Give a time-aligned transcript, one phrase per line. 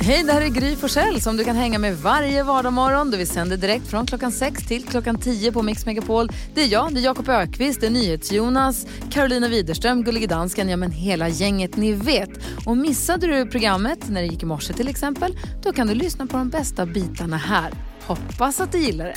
[0.00, 3.10] Hej, det här är Gry Forssell som du kan hänga med varje vardagsmorgon.
[3.10, 6.28] Vi sänder direkt från klockan 6 till klockan 10 på Mix Megapol.
[6.54, 10.76] Det är jag, det är Jakob Ökvist, det är NyhetsJonas, Carolina Widerström, Gullige Dansken, ja
[10.76, 12.30] men hela gänget ni vet.
[12.66, 16.26] Och missade du programmet när det gick i morse till exempel, då kan du lyssna
[16.26, 17.72] på de bästa bitarna här.
[18.06, 19.16] Hoppas att du gillar det.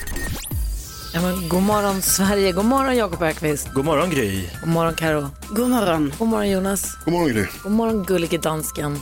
[1.13, 3.73] Ja, men, god morgon Sverige, god morgon Jakob Ökvist.
[3.73, 4.43] God morgon Gry.
[4.61, 5.29] God morgon Karo.
[5.49, 6.13] God morgon.
[6.19, 6.97] God morgon Jonas.
[7.05, 7.45] God morgon Gry.
[7.63, 8.99] God morgon Gullige Dansken.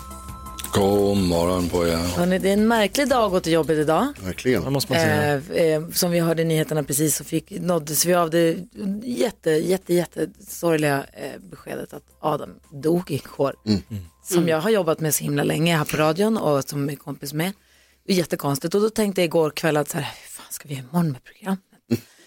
[0.76, 1.98] God morgon på er.
[1.98, 4.08] Hörrni, det är en märklig dag att gå till jobbet idag.
[4.22, 4.64] Verkligen.
[4.64, 5.34] Vad måste man säga?
[5.34, 8.58] Eh, eh, som vi hörde i nyheterna precis så fick, nåddes vi av det
[9.04, 13.56] jätte, jätte, jätte sorgliga eh, beskedet att Adam dog igår.
[14.24, 17.34] Som jag har jobbat med så himla länge här på radion och som är kompis
[17.34, 17.52] med.
[18.08, 20.74] Det jättekonstigt och då tänkte jag igår kväll att så här, hur fan ska vi
[20.74, 21.60] göra imorgon med programmet?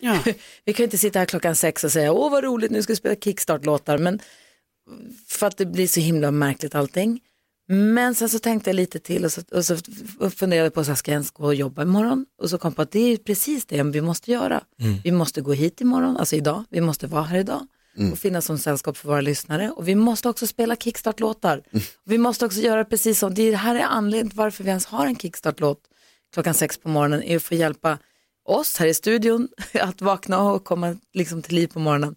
[0.01, 0.19] Ja.
[0.65, 2.93] vi kan ju inte sitta här klockan sex och säga åh vad roligt nu ska
[2.93, 4.21] vi spela kickstart-låtar men
[5.29, 7.21] för att det blir så himla märkligt allting.
[7.71, 9.77] Men sen så tänkte jag lite till och så, och så
[10.31, 12.27] funderade jag på så här, ska jag ens gå och jobba imorgon?
[12.43, 14.61] Och så kom jag på att det är precis det vi måste göra.
[15.05, 17.67] Vi måste gå hit imorgon, alltså idag, vi måste vara här idag
[18.13, 19.71] och finnas som sällskap för våra lyssnare.
[19.71, 21.63] Och vi måste också spela kickstart-låtar.
[22.05, 25.07] Vi måste också göra precis som, det här är anledningen till varför vi ens har
[25.07, 25.81] en kickstart-låt
[26.35, 27.99] klockan sex på morgonen, är att få hjälpa
[28.45, 29.49] oss här i studion
[29.81, 32.17] att vakna och komma liksom till liv på morgonen.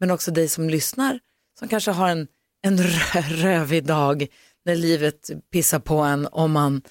[0.00, 1.18] Men också dig som lyssnar,
[1.58, 2.26] som kanske har en,
[2.62, 4.26] en rö- rövig dag
[4.66, 6.82] när livet pissar på en om man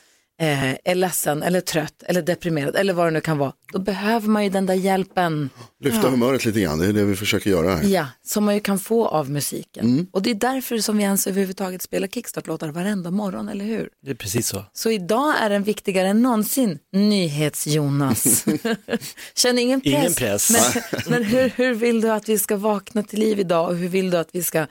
[0.42, 3.54] eh, är ledsen eller trött eller deprimerad eller vad det nu kan vara.
[3.74, 5.50] Då behöver man ju den där hjälpen.
[5.84, 7.84] Lyfta humöret lite grann, det är det vi försöker göra här.
[7.90, 10.08] Ja, som man ju kan få av musiken.
[10.12, 13.90] Och det är därför som vi ens överhuvudtaget spelar kickstart-låtar varenda morgon, eller hur?
[14.06, 14.66] Det är precis så.
[14.74, 18.46] Så idag är den viktigare än någonsin, NyhetsJonas.
[19.36, 19.94] Känner ingen press.
[19.94, 20.52] Ingen press.
[20.52, 23.90] Men, men hur, hur vill du att vi ska vakna till liv idag och hur
[23.90, 24.66] vill du att vi ska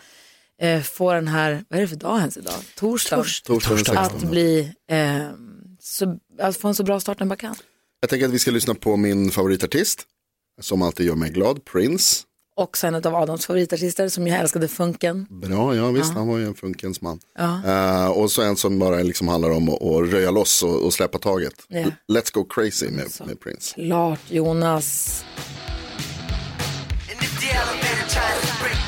[0.61, 2.55] eh, få den här, vad är det för dag ens idag?
[2.77, 3.25] Torsdag.
[3.45, 3.97] Torsdag den 16.
[3.97, 5.23] Att bli, eh,
[5.81, 7.55] så, att få en så bra start den bara kan.
[8.01, 10.03] Jag tänker att vi ska lyssna på min favoritartist,
[10.61, 12.25] som alltid gör mig glad, Prince.
[12.57, 15.27] Också en av Adams favoritartister som jag älskade funken.
[15.31, 17.21] Bra, ja visst, han var ju en funkens man.
[17.39, 17.61] Ja.
[17.67, 20.93] Eh, och så en som bara liksom handlar om att, att röja loss och, och
[20.95, 21.55] släppa taget.
[21.69, 21.85] Ja.
[22.13, 23.75] Let's go crazy med, med Prince.
[23.75, 25.25] Klart Jonas.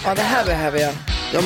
[0.05, 0.95] Ja, det här behöver jag.
[1.33, 1.45] Don't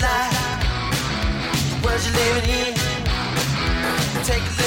[0.00, 0.30] lie.
[1.68, 2.74] The you're living in.
[4.24, 4.65] Take a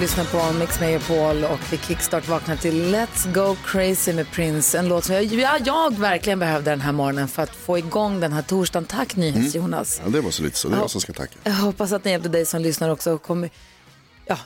[0.00, 4.78] lyssnar på Mix Megapol och vi kickstart vaknar till Let's Go Crazy med Prince.
[4.78, 8.20] En låt som jag, jag, jag verkligen behövde den här morgonen för att få igång
[8.20, 8.84] den här torsdagen.
[8.84, 10.00] Tack NyhetsJonas.
[10.04, 11.38] Ja, det var så lite så, det är jag som ska tacka.
[11.44, 13.12] Jag hoppas att ni hjälpte dig som lyssnar också.
[13.12, 13.50] och Kommer,
[14.26, 14.38] ja.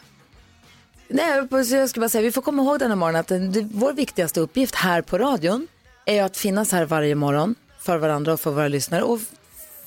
[1.08, 3.92] Nej, jag skulle bara säga, vi får komma ihåg den här morgonen att det, vår
[3.92, 5.66] viktigaste uppgift här på radion
[6.04, 9.20] är att finnas här varje morgon för varandra och för våra lyssnare och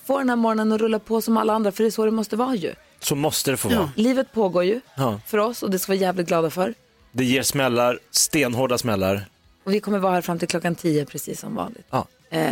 [0.05, 2.11] få den här morgonen att rulla på som alla andra, för det är så det
[2.11, 2.73] måste vara ju.
[2.99, 3.91] Så måste det få vara.
[3.95, 5.19] Livet pågår ju Ja.
[5.25, 6.73] för oss och det ska vi vara jävligt glada för.
[7.11, 9.25] Det ger smällar, stenhårda smällar.
[9.63, 11.85] Och vi kommer vara här fram till klockan tio precis som vanligt.
[11.89, 12.07] Ja.
[12.29, 12.51] Eh,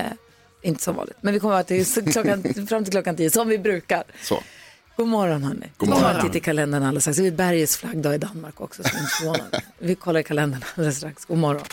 [0.62, 3.48] inte som vanligt, men vi kommer vara till, så klockan, fram till klockan tio som
[3.48, 4.04] vi brukar.
[4.24, 4.44] Så.
[4.96, 5.68] God morgon hörni.
[5.78, 6.04] God morgon.
[6.04, 7.18] Ta en titt i kalendern alldeles strax.
[7.18, 8.84] Det är Bergets flaggdag i Danmark också.
[8.84, 9.62] Så inte förvånad.
[9.80, 11.26] vi kollar i kalendern alldeles strax.
[11.26, 11.64] God morgon.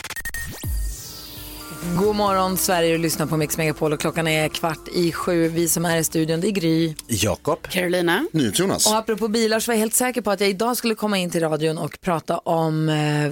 [1.91, 5.47] God morgon Sverige och lyssnar på Mix Megapol och klockan är kvart i sju.
[5.47, 6.95] Vi som är i studion det är Gry.
[7.07, 7.61] Jakob.
[7.61, 8.27] Carolina.
[8.31, 8.87] NyhetsJonas.
[8.87, 11.29] Och apropå bilar så var jag helt säker på att jag idag skulle komma in
[11.29, 13.29] till radion och prata om, eh,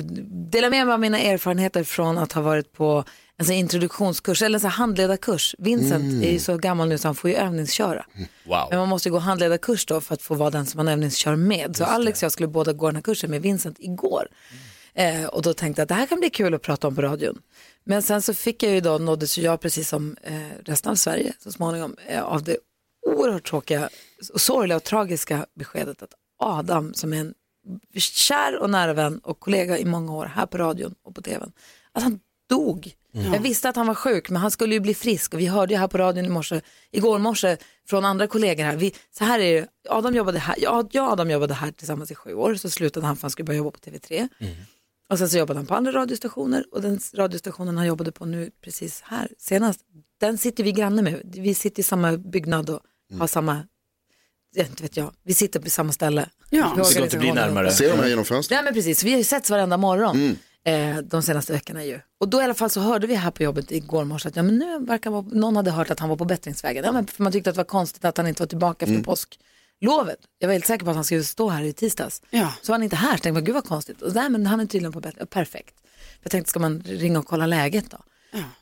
[0.51, 3.03] dela med mig av mina erfarenheter från att ha varit på
[3.37, 5.55] en sån här introduktionskurs eller en sån här handledarkurs.
[5.57, 8.05] Vincent är ju så gammal nu så han får ju övningsköra.
[8.45, 8.67] Wow.
[8.69, 11.35] Men man måste ju gå handledarkurs då för att få vara den som man övningskör
[11.35, 11.75] med.
[11.75, 14.27] Så Alex och jag skulle båda gå den här kursen med Vincent igår.
[14.93, 17.01] Eh, och då tänkte jag att det här kan bli kul att prata om på
[17.01, 17.41] radion.
[17.83, 20.33] Men sen så fick jag ju då, nåddes jag precis som eh,
[20.65, 22.57] resten av Sverige så småningom eh, av det
[23.07, 23.89] oerhört tråkiga,
[24.33, 27.33] och sorgliga och tragiska beskedet att Adam som är en
[27.97, 31.51] kär och nära vän och kollega i många år här på radion och på tvn,
[31.91, 32.95] att han dog.
[33.33, 35.73] Jag visste att han var sjuk men han skulle ju bli frisk och vi hörde
[35.73, 36.61] ju här på radion i morse,
[36.91, 37.57] igår morse
[37.89, 38.75] från andra kollegor här.
[38.75, 42.11] Vi, så här är det, Adam jobbade här, jag, jag och Adam jobbade här tillsammans
[42.11, 44.29] i sju år så slutade han för han skulle börja jobba på TV3.
[45.11, 48.51] Och sen så jobbade han på andra radiostationer och den radiostationen han jobbade på nu
[48.63, 49.79] precis här senast,
[50.19, 51.21] den sitter vi granne med.
[51.35, 52.79] Vi sitter i samma byggnad och
[53.19, 53.63] har samma,
[54.55, 56.29] ja, inte vet jag, vi sitter på samma ställe.
[56.49, 57.35] Ja, det inte blir organisationen.
[57.35, 57.71] närmare.
[57.71, 58.57] Ser de här genom fönstret?
[58.57, 61.99] Nej men precis, vi har ju setts varenda morgon eh, de senaste veckorna ju.
[62.19, 64.43] Och då i alla fall så hörde vi här på jobbet igår morse att ja,
[64.43, 66.83] men nu verkar vara, någon hade hört att han var på bättringsvägen.
[66.85, 69.03] Ja, men för man tyckte att det var konstigt att han inte var tillbaka efter
[69.89, 70.19] påsklovet.
[70.39, 72.21] Jag var helt säker på att han skulle stå här i tisdags.
[72.29, 72.53] Ja.
[72.61, 74.01] Så var han inte här, så tänkte jag, gud vad konstigt.
[74.01, 75.75] Och nej, men han är tydligen på bättring, perfekt.
[76.23, 77.97] Jag tänkte, ska man ringa och kolla läget då?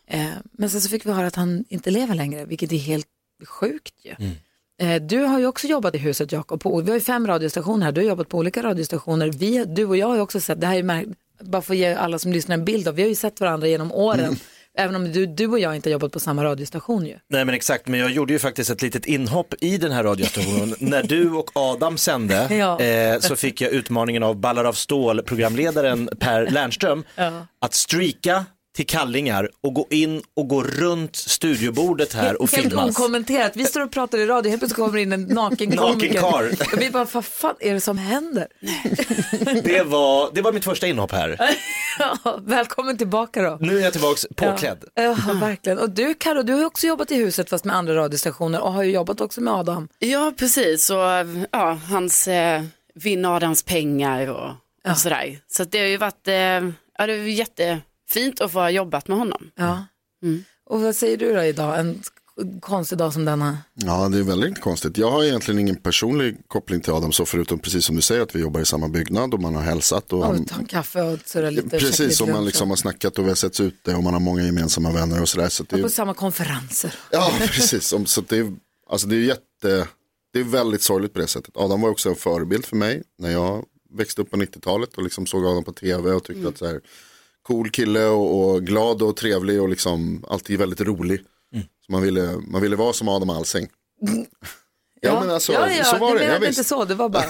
[0.07, 3.07] Eh, men sen så fick vi höra att han inte lever längre, vilket är helt
[3.47, 4.15] sjukt ju.
[4.81, 7.85] Eh, Du har ju också jobbat i huset Jakob, på- vi har ju fem radiostationer
[7.85, 9.27] här, du har jobbat på olika radiostationer.
[9.29, 11.05] Vi, du och jag har ju också sett, det här är
[11.43, 13.67] bara för att ge alla som lyssnar en bild av, vi har ju sett varandra
[13.67, 14.35] genom åren.
[14.79, 17.15] Även om du, du och jag inte har jobbat på samma radiostation ju.
[17.29, 20.75] Nej men exakt, men jag gjorde ju faktiskt ett litet inhopp i den här radiostationen.
[20.79, 22.79] När du och Adam sände Ja.
[22.81, 27.03] eh, så fick jag utmaningen av Ballar av stål, programledaren Per Lernström,
[27.61, 28.45] att streaka
[28.75, 32.99] till kallingar och gå in och gå runt studiobordet här och Helt filmas.
[32.99, 36.23] okommenterat, vi står och pratar i radio, helt plötsligt kommer in en naken komiker.
[36.73, 38.47] Och vi bara, vad fan är det som händer?
[39.63, 41.37] Det var, det var mitt första inhopp här.
[41.99, 43.57] Ja, välkommen tillbaka då.
[43.61, 44.83] Nu är jag tillbaks påklädd.
[44.93, 45.79] Ja, ja, verkligen.
[45.79, 48.83] Och du Karo, du har också jobbat i huset fast med andra radiostationer och har
[48.83, 49.87] ju jobbat också med Adam.
[49.99, 50.89] Ja, precis.
[50.89, 50.97] Och
[51.51, 52.63] ja, hans eh,
[52.95, 54.49] vinna Adams pengar och,
[54.91, 55.39] och sådär.
[55.47, 59.07] Så det har ju varit eh, ja, det är ju jättefint att få ha jobbat
[59.07, 59.51] med honom.
[59.55, 59.85] Ja.
[60.65, 62.01] Och vad säger du då idag, en
[62.61, 63.57] konstig dag som denna?
[63.73, 64.97] Ja, det är väldigt konstigt.
[64.97, 68.35] Jag har egentligen ingen personlig koppling till Adam, så förutom precis som du säger att
[68.35, 70.13] vi jobbar i samma byggnad och man har hälsat.
[70.13, 71.65] Och Ja, han, ta en kaffe och surra lite.
[71.65, 74.13] och precis, lite och man liksom har snackat och vi har setts ute och man
[74.13, 75.49] har många gemensamma vänner och sådär.
[75.49, 75.81] Så det och...
[75.81, 76.95] På är, samma konferenser.
[77.11, 77.93] ja, precis.
[78.05, 78.53] Så det är,
[78.89, 79.87] alltså det är jätte,
[80.33, 81.57] det är väldigt sorgligt på det sättet.
[81.57, 85.25] Adam var också en förebild för mig när jag växte upp på 90-talet och liksom
[85.25, 86.81] såg Adam på tv och tyckte att så här,
[87.43, 91.21] cool kille och, och glad och trevlig och liksom alltid väldigt rolig.
[91.89, 93.67] Man ville, man ville vara som Adam Alsing.
[95.01, 96.25] Ja, men alltså, ja, ja, så var det.
[96.25, 96.49] Ja, visst.
[96.49, 97.25] inte så, det var bara...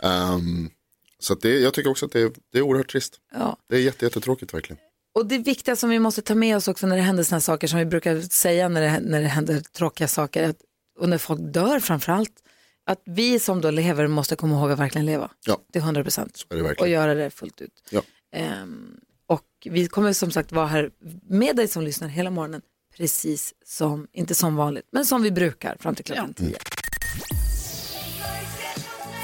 [0.02, 0.70] Ehm,
[1.18, 3.20] så det, jag tycker också att det är, det är oerhört trist.
[3.32, 3.56] Ja.
[3.68, 4.80] Det är jätte, jättetråkigt verkligen.
[5.14, 7.66] Och det viktiga som vi måste ta med oss också när det händer sådana saker
[7.68, 10.56] som vi brukar säga när det, när det händer tråkiga saker att,
[10.98, 12.42] och när folk dör framför allt,
[12.86, 15.60] att vi som då lever måste komma ihåg att verkligen leva Ja.
[15.72, 17.82] till 100 procent är det och göra det fullt ut.
[17.90, 18.02] Ja.
[18.32, 18.96] Ehm,
[19.26, 20.90] och vi kommer som sagt vara här
[21.28, 22.62] med dig som lyssnar hela morgonen,
[22.98, 26.56] precis som, inte som vanligt, men som vi brukar fram till klockan 10.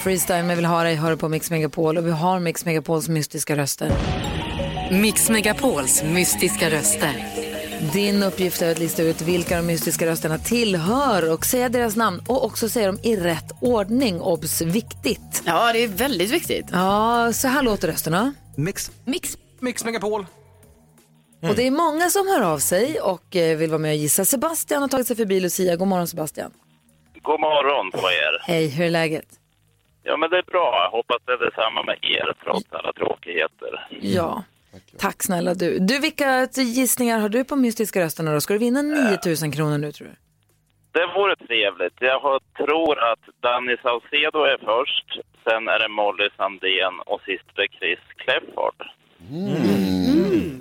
[0.02, 3.56] Freestyle med Vill ha dig hör på Mix Megapol och vi har Mix Megapols mystiska
[3.56, 3.92] röster.
[4.90, 7.26] Mix Megapols mystiska röster.
[7.92, 12.22] Din uppgift är att lista ut vilka de mystiska rösterna tillhör och säga deras namn
[12.26, 14.20] och också säga dem i rätt ordning.
[14.20, 14.60] Obs!
[14.60, 15.42] Viktigt.
[15.44, 16.66] Ja, det är väldigt viktigt.
[16.72, 18.34] Ja, så här låter rösterna.
[18.56, 18.90] Mix.
[19.04, 19.38] Mix.
[19.60, 20.26] Mix Megapol.
[21.48, 24.24] Och det är många som hör av sig och eh, vill vara med och gissa.
[24.24, 25.76] Sebastian har tagit sig förbi Lucia.
[25.76, 26.50] God morgon Sebastian.
[27.22, 28.38] God morgon på er.
[28.52, 29.26] Hej, hur är läget?
[30.02, 30.88] Ja, men det är bra.
[30.92, 33.88] Hoppas det är detsamma med er trots alla tråkigheter.
[34.00, 34.44] Ja.
[34.98, 35.78] Tack snälla du.
[35.78, 38.40] Du, vilka gissningar har du på mystiska rösterna då?
[38.40, 40.14] Ska du vinna 9000 kronor nu tror du?
[40.92, 41.96] Det vore trevligt.
[42.00, 45.08] Jag har, tror att Danny Saucedo är först,
[45.44, 48.78] sen är det Molly Sandén och sist är Chris Clefford.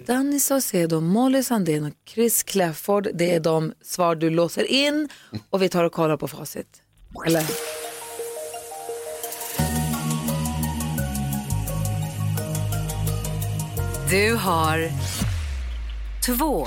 [0.06, 3.08] Danny Saucedo, Molly Sandén och Chris Clafford.
[3.14, 5.10] Det är de svar du låser in
[5.50, 6.82] och vi tar och kollar på facit.
[7.26, 7.44] Eller?
[14.10, 14.90] Du har
[16.26, 16.66] två.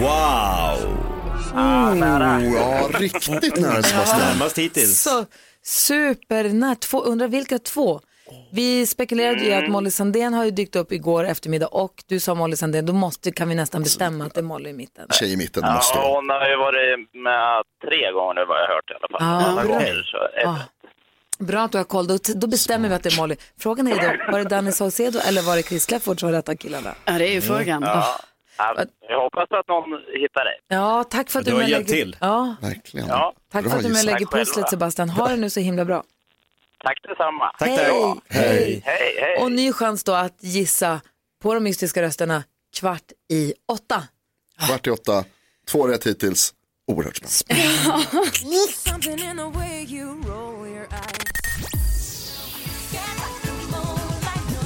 [0.00, 1.00] Wow!
[1.54, 1.98] Oh,
[2.54, 4.20] ja, riktigt nära Sebastian.
[4.20, 5.02] Närmast hittills.
[5.02, 5.26] Så
[5.62, 6.76] supernära.
[7.04, 8.00] Undrar vilka två?
[8.52, 12.34] Vi spekulerade ju att Molly Sandén har ju dykt upp igår eftermiddag och du sa
[12.34, 15.06] Molly Sandén, då måste, kan vi nästan bestämma att det är Molly i mitten.
[15.10, 16.14] Tjej i mitten, det måste Ja, vara.
[16.14, 19.44] hon har ju varit med tre gånger nu vad jag har hört i alla fall.
[19.44, 19.72] Ja, Alla bra.
[19.72, 20.58] gånger så är Ah,
[21.38, 23.36] bra att du har koll, då, då bestämmer vi att det är Molly.
[23.58, 23.94] Frågan är
[24.26, 26.94] då, var det Danny Saucedo eller var det Chris Clafford som var rätt av killarna?
[27.04, 27.82] Ja, det är ju frågan.
[27.82, 28.16] Ja,
[29.08, 29.84] jag hoppas att någon
[30.22, 30.64] hittar rätt.
[30.68, 32.16] Ja, tack för att Du du, har med hjälpt lägger- till.
[32.20, 33.08] Ja, Verkligen.
[33.08, 34.06] Ja, tack Bra för att du med gissat.
[34.06, 34.44] lägger Tack själva.
[34.44, 35.10] pusslet Sebastian.
[35.10, 36.02] Ha det nu så himla bra.
[36.84, 37.52] Tack detsamma.
[37.58, 38.20] Tack, Hej.
[38.28, 38.82] Hej.
[38.84, 39.42] Hej, hej.
[39.42, 41.00] Och ny chans då att gissa
[41.42, 42.44] på de mystiska rösterna
[42.76, 44.02] kvart i åtta.
[44.66, 45.24] Kvart i åtta,
[45.70, 46.54] två rätt hittills.
[46.92, 48.06] Oerhört spännande.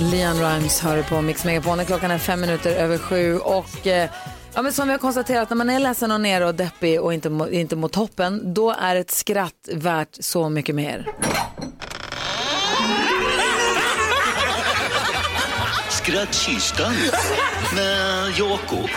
[0.00, 1.76] Leon Rimes hör på Mix Megapol.
[1.76, 3.38] när Klockan är fem minuter över sju.
[3.38, 4.10] Och, eh,
[4.54, 7.14] ja, men som vi har konstaterat, när man är ledsen och nere och deppig och
[7.14, 11.08] inte, inte mot toppen, då är ett skratt värt så mycket mer.
[16.08, 16.92] Skrattkistan
[17.74, 18.90] med Jakob.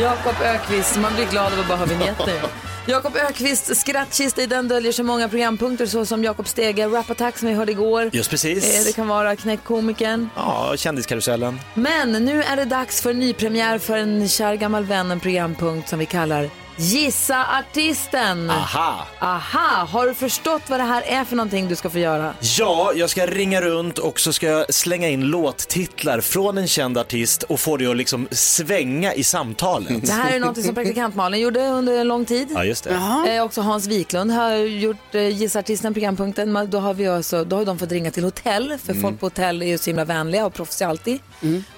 [0.00, 2.40] Jakob Ökvist, man blir glad av att bara ha vignetter.
[2.86, 7.48] Jakob Ökvist skrattkista, i den döljer sig många programpunkter såsom Jakob Stege, Rap Attack som
[7.48, 8.10] vi hörde igår.
[8.12, 8.78] Just precis.
[8.78, 10.28] Eh, Det kan vara Knäck komikern.
[10.36, 11.60] Ja, kändiskarusellen.
[11.74, 15.98] Men nu är det dags för nypremiär för en kär gammal vän, en programpunkt som
[15.98, 18.50] vi kallar Gissa artisten.
[18.50, 19.06] Aha!
[19.20, 22.34] Aha, har du förstått vad det här är för någonting du ska få göra?
[22.58, 26.98] Ja, jag ska ringa runt och så ska jag slänga in låttitlar från en känd
[26.98, 30.06] artist och få det att liksom svänga i samtalet.
[30.06, 32.48] Det här är något som praktikant Malin gjorde under en lång tid.
[32.54, 33.34] Ja, just det.
[33.36, 36.52] Eh, också Hans Wiklund har gjort eh, Gissa artisten programpunkten.
[36.52, 39.26] Men Då har, vi också, då har de fått ringa till hotell, för folk på
[39.26, 41.18] hotell är ju så himla vänliga och proffsiga alltid.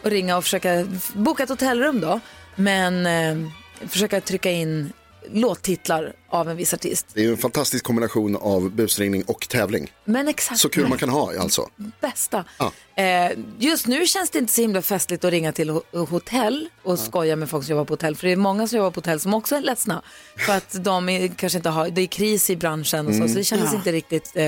[0.03, 2.21] Och ringa och försöka boka ett hotellrum då.
[2.55, 3.51] Men eh,
[3.89, 4.93] försöka trycka in
[5.33, 7.07] låttitlar av en viss artist.
[7.15, 9.93] Det är ju en fantastisk kombination av busringning och tävling.
[10.05, 10.61] Men exakt.
[10.61, 11.69] Så kul man kan ha alltså.
[12.01, 12.45] bästa.
[12.59, 12.73] Ja.
[13.03, 16.99] Eh, just nu känns det inte så himla festligt att ringa till ho- hotell och
[16.99, 18.17] skoja med folk som jobbar på hotell.
[18.17, 20.03] För det är många som jobbar på hotell som också är ledsna.
[20.47, 23.29] För att de är, kanske inte har, det är kris i branschen och så.
[23.29, 24.45] Så det kändes inte riktigt eh,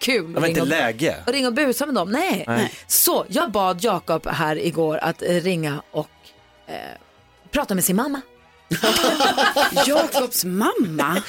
[0.00, 0.32] kul.
[0.32, 1.16] Det var inte och- läge.
[1.26, 2.10] och ringa och busa med dem.
[2.10, 2.72] Nej.
[2.86, 6.08] Så jag bad Jakob här igår att ringa och
[6.66, 6.74] eh,
[7.50, 8.20] prata med sin mamma.
[9.86, 11.22] Jakobs mamma.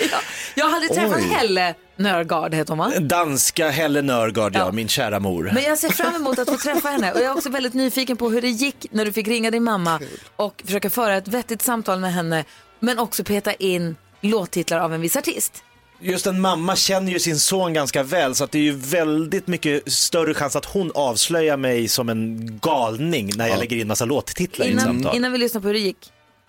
[0.55, 1.23] Jag hade träffat Oj.
[1.23, 2.99] Helle Nörgaard, heter hon va?
[2.99, 4.71] Danska Helle Nörgaard, ja, Ja.
[4.71, 5.51] min kära mor.
[5.53, 8.17] Men jag ser fram emot att få träffa henne och jag är också väldigt nyfiken
[8.17, 9.99] på hur det gick när du fick ringa din mamma
[10.35, 12.45] och försöka föra ett vettigt samtal med henne
[12.79, 15.63] men också peta in låttitlar av en viss artist.
[16.03, 19.47] Just en mamma känner ju sin son ganska väl så att det är ju väldigt
[19.47, 24.05] mycket större chans att hon avslöjar mig som en galning när jag lägger in massa
[24.05, 25.15] låttitlar i ett Innan, samtal.
[25.15, 25.97] innan vi lyssnar på hur det gick,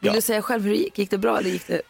[0.03, 0.13] vill Ja.
[0.15, 0.99] du säga själv hur det gick?
[0.99, 1.83] Gick det bra eller gick det?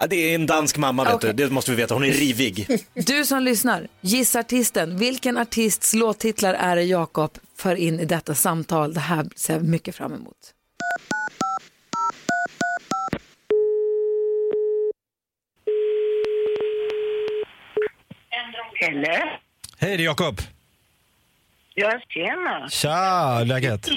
[0.00, 1.32] Ja, det är en dansk mamma vet Okej.
[1.34, 2.66] du, det måste vi veta, hon är rivig.
[2.94, 4.96] Du som lyssnar, gissa artisten.
[4.98, 8.94] Vilken artists låttitlar är det Jakob för in i detta samtal?
[8.94, 10.36] Det här ser jag mycket fram emot.
[18.88, 19.40] Eller?
[19.78, 20.40] Hej, det är Jakob.
[21.74, 22.68] Ja, tjena.
[22.70, 23.88] Tja, läget?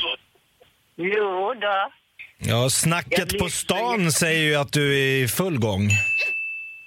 [0.96, 1.92] Jo då.
[2.38, 5.90] Ja, snacket på stan säger ju att du är i full gång.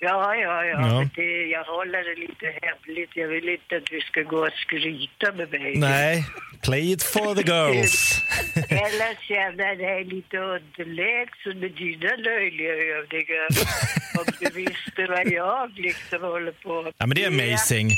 [0.01, 0.81] Ja, ja, ja.
[0.81, 0.99] Ja.
[0.99, 3.11] Men Det, jag håller det lite hemligt.
[3.15, 5.77] Jag vill inte att du ska gå och skryta med mig.
[5.77, 6.25] Nej,
[6.63, 8.23] play it for the girls.
[8.69, 13.49] Eller känna dig lite underlägsen med dina löjliga övningar.
[14.19, 16.93] Om du visste vad jag liksom håller på med.
[16.99, 17.91] Ja, men det är amazing.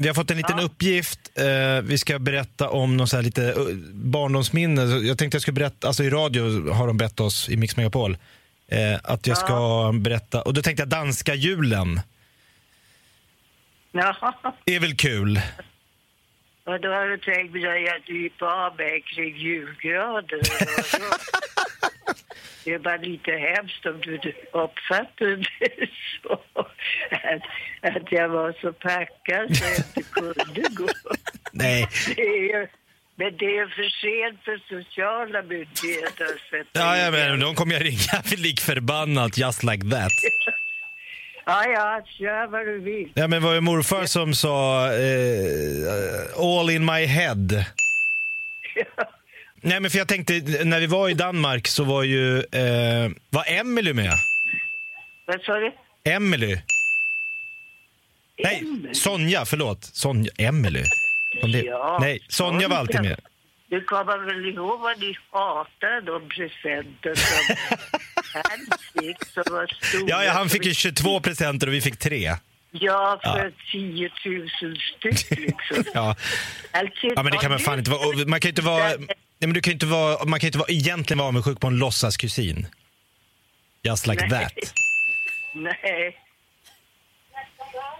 [0.00, 1.38] Vi har fått en liten uppgift.
[1.38, 4.82] Eh, vi ska berätta om någon så lite uh, barndomsminne.
[4.82, 8.16] Jag tänkte jag skulle berätta, alltså i radio har de bett oss i Mix Megapol
[8.68, 12.00] eh, att jag ska berätta, och då tänkte jag danska julen
[13.92, 14.34] Ja,
[14.66, 15.40] är väl kul?
[16.64, 20.40] och då har du tänkt dig att mig kring julgraden.
[20.40, 21.14] eller vadå?
[22.64, 24.20] Det är bara lite hemskt om du
[24.52, 25.46] uppfattade det
[26.22, 26.32] så.
[27.10, 30.88] Att, att jag var så packad så jag inte kunde gå.
[31.52, 31.88] Nej.
[32.16, 32.22] Det
[32.52, 32.68] är,
[33.16, 37.44] men det är för sent för sociala myndigheter att sätta Ja, ja men det.
[37.44, 40.12] de kommer jag ringa lik förbannat just like that.
[41.46, 43.12] Ja, ja, kör vad du vill.
[43.14, 47.64] Ja, men det var ju morfar som sa eh, all in my head.
[49.62, 50.32] Nej, men för jag tänkte,
[50.64, 54.12] när vi var i Danmark så var ju, eh, var Emily med?
[55.26, 55.72] Vad sa du?
[56.04, 56.58] Emily?
[58.44, 58.62] Nej,
[58.92, 59.84] Sonja, förlåt.
[59.84, 60.84] Sonja, Emily?
[61.42, 61.62] Det?
[61.62, 63.20] Ja, Nej, Sonja var alltid med.
[63.70, 67.56] Du kommer väl ihåg vad ni hatade de presenter som
[68.34, 70.04] han fick som var stora?
[70.08, 72.34] Ja, ja, han fick ju 22 presenter och vi fick tre.
[72.70, 73.50] Ja, för Ja.
[73.72, 74.48] 10 000
[74.96, 75.84] styck liksom.
[75.94, 76.16] Ja,
[76.72, 78.06] Alltså, ja men det kan man fan inte vara.
[78.08, 78.92] och Man kan ju inte vara,
[79.46, 81.76] men du kan inte vara, man kan ju inte vara, egentligen vara avundsjuk på en
[81.76, 82.66] låtsaskusin.
[83.82, 84.30] Just like Nej.
[84.44, 84.52] that.
[85.54, 86.16] Nej.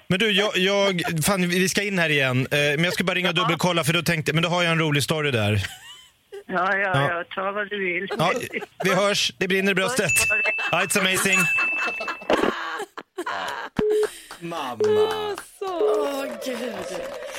[0.08, 2.46] Men du, jag, jag, fan, vi ska in här igen.
[2.50, 4.72] Eh, men jag ska bara ringa och dubbelkolla för då tänkte men då har jag
[4.72, 5.66] en rolig story där.
[6.46, 7.24] Ja, ja, Ja.
[7.34, 8.08] ta vad du vill.
[8.18, 8.32] Ja,
[8.84, 10.12] vi hörs, det brinner i bröstet.
[10.70, 11.38] Ja, it's amazing.
[14.40, 14.76] Mamma.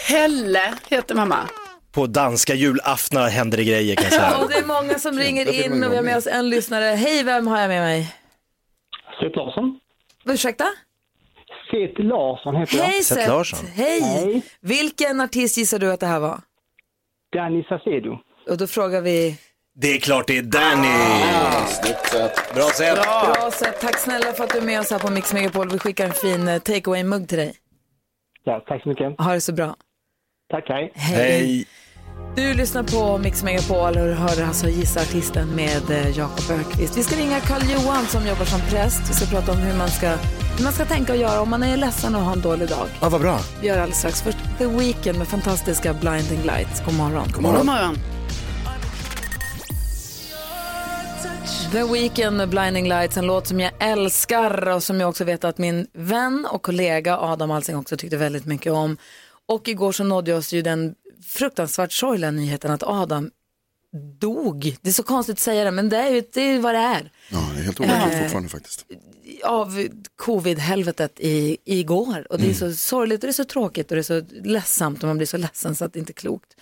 [0.08, 1.50] Helle heter mamma.
[1.92, 4.38] På danska julaftnar händer det grejer kan jag säga.
[4.44, 6.84] Och det är många som ringer in och vi har med oss en lyssnare.
[6.86, 8.16] Hej, vem har jag med mig?
[9.20, 9.80] Seth Larsson.
[10.26, 10.66] Ursäkta?
[11.72, 12.84] Seth Larsson heter jag.
[12.84, 13.30] Hej Seth Seth.
[13.30, 13.66] Larsson.
[13.76, 14.02] Hej.
[14.02, 14.42] Hej.
[14.62, 16.42] Vilken artist gissar du att det här var?
[17.36, 18.18] Danny Saucedo.
[18.50, 19.38] Och då frågar vi...
[19.76, 20.88] Det är klart det är Danny.
[22.56, 22.96] Bra sett.
[23.34, 23.82] Bra sätt.
[23.82, 25.70] Tack snälla för att du är med oss här på Mix Megapol.
[25.72, 27.54] Vi skickar en fin eh, takeaway-mugg till dig.
[28.44, 29.20] Ja, tack så mycket.
[29.22, 29.76] Ha det så bra.
[30.52, 30.92] Tack, hej.
[30.96, 31.66] Hej.
[32.36, 36.98] Du lyssnar på Mix Megapol och hör alltså Gissa Artisten med eh, Jakob Ökvist.
[36.98, 39.10] Vi ska ringa Karl Johan som jobbar som präst.
[39.10, 40.10] Vi ska prata om hur man ska,
[40.58, 42.88] hur man ska tänka och göra om man är ledsen och har en dålig dag.
[43.02, 43.40] Ja, vad bra.
[43.62, 44.22] Vi gör alldeles strax.
[44.22, 46.86] Först The Weeknd med fantastiska Blinding Lights.
[46.86, 47.28] God morgon.
[47.34, 47.58] God morgon.
[47.58, 47.96] God morgon.
[51.72, 55.44] The Weeknd med Blinding Lights, en låt som jag älskar och som jag också vet
[55.44, 58.98] att min vän och kollega Adam Alsing också tyckte väldigt mycket om.
[59.50, 63.32] Och igår så nådde oss ju den fruktansvärt sorgliga nyheten att Adam
[64.20, 64.78] dog.
[64.82, 66.80] Det är så konstigt att säga det, men det är ju det är vad det
[66.80, 67.12] är.
[67.30, 68.86] Ja, det är helt overkligt Eh, fortfarande faktiskt.
[69.44, 72.28] Av covid-helvetet i, igår.
[72.30, 75.04] Och det är så sorgligt och det är så tråkigt och det är så ledsamt
[75.04, 76.56] och man blir så ledsen så att det inte är klokt.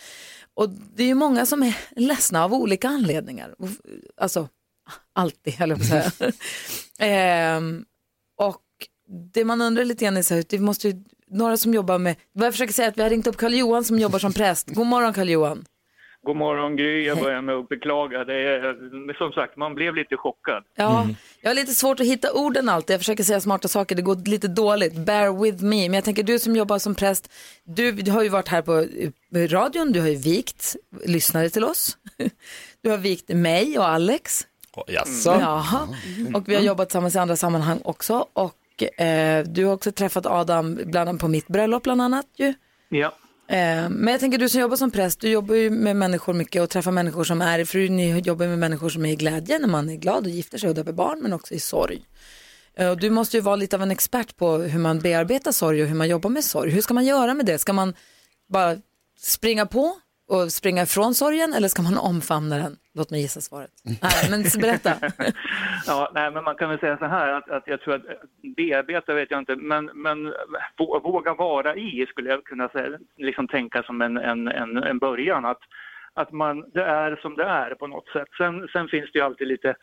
[0.53, 3.55] Och det är ju många som är ledsna av olika anledningar.
[4.17, 4.47] Alltså,
[5.13, 6.31] alltid höll jag på att säga.
[6.99, 7.85] Ehm,
[8.37, 8.63] och
[9.33, 12.15] det man undrar lite grann är så här, det måste ju, några som jobbar med,
[12.33, 14.69] vad jag försöker säga att vi har ringt upp Karl Johan som jobbar som präst.
[14.69, 15.65] God morgon Karl Johan.
[16.27, 18.25] God morgon Gry, jag börjar med att beklaga.
[18.25, 18.73] Det är,
[19.05, 20.63] men som sagt, man blev lite chockad.
[20.75, 21.07] Ja,
[21.41, 22.93] jag har lite svårt att hitta orden alltid.
[22.93, 24.93] Jag försöker säga smarta saker, det går lite dåligt.
[24.95, 25.89] Bear with me.
[25.89, 27.31] Men jag tänker du som jobbar som präst,
[27.63, 28.79] du, du har ju varit här på
[29.35, 31.97] eh, radion, du har ju vikt lyssnare till oss.
[32.81, 34.47] Du har vikt mig och Alex.
[34.87, 35.29] Jaså?
[35.29, 35.87] Jaha.
[36.33, 38.25] Och vi har jobbat tillsammans i andra sammanhang också.
[38.33, 42.53] Och eh, du har också träffat Adam bland annat på mitt bröllop bland annat ju.
[42.89, 43.13] Ja.
[43.49, 46.61] Eh, men jag tänker du som jobbar som präst, du jobbar ju med människor mycket
[46.61, 49.67] och träffar människor som är, för ni jobbar med människor som är i glädje när
[49.67, 52.05] man är glad och gifter sig och döper barn, men också i sorg.
[52.77, 55.81] Eh, och du måste ju vara lite av en expert på hur man bearbetar sorg
[55.81, 56.71] och hur man jobbar med sorg.
[56.71, 57.57] Hur ska man göra med det?
[57.57, 57.93] Ska man
[58.49, 58.75] bara
[59.19, 59.95] springa på
[60.27, 62.75] och springa ifrån sorgen eller ska man omfamna den?
[62.93, 63.71] Låt mig gissa svaret.
[63.83, 64.93] Nej, men berätta.
[65.87, 68.01] Ja, nej, men man kan väl säga så här att, att jag tror att
[68.57, 70.27] bearbeta vet jag inte, men, men
[70.77, 74.97] vå- våga vara i skulle jag kunna säga, liksom tänka som en, en, en, en
[74.99, 75.45] början.
[75.45, 75.59] Att,
[76.13, 78.27] att man, det är som det är på något sätt.
[78.37, 79.75] Sen, sen finns det ju alltid lite,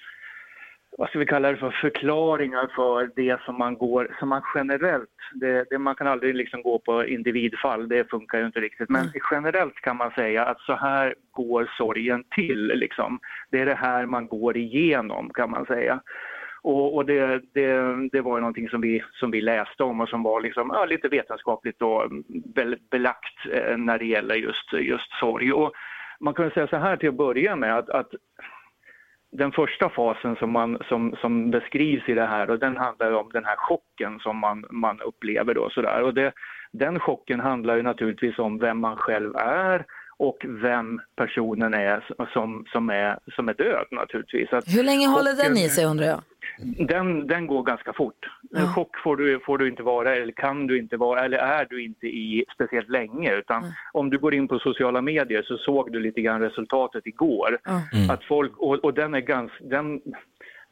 [0.99, 5.11] vad ska vi kalla det för, förklaringar för det som man går, som man generellt,
[5.35, 8.89] det, det, man kan aldrig liksom gå på individfall, det funkar ju inte riktigt.
[8.89, 13.19] Men generellt kan man säga att så här går sorgen till liksom.
[13.51, 16.01] Det är det här man går igenom kan man säga.
[16.63, 20.09] Och, och det, det, det var ju någonting som vi, som vi läste om och
[20.09, 21.79] som var liksom, ja, lite vetenskapligt
[22.29, 25.53] be, belagt eh, när det gäller just, just sorg.
[25.53, 25.73] Och
[26.21, 28.11] man kan säga så här till att börja med att, att
[29.35, 33.31] den första fasen som, man, som, som beskrivs i det här och den handlar om
[33.33, 36.03] den här chocken som man, man upplever då sådär.
[36.03, 36.33] Och det,
[36.73, 39.85] den chocken handlar ju naturligtvis om vem man själv är
[40.17, 44.53] och vem personen är som, som, är, som är död naturligtvis.
[44.53, 46.23] Att Hur länge håller den chocken- i sig undrar jag?
[46.89, 48.27] den, den går ganska fort.
[48.57, 51.67] En chock får du, får du inte vara, eller kan du inte vara, eller är
[51.71, 53.35] du inte i speciellt länge.
[53.35, 57.59] Utan om du går in på sociala medier så såg du lite grann resultatet igår.
[57.93, 58.11] Mm.
[58.11, 60.01] Att folk, och, och den, är ganska, den,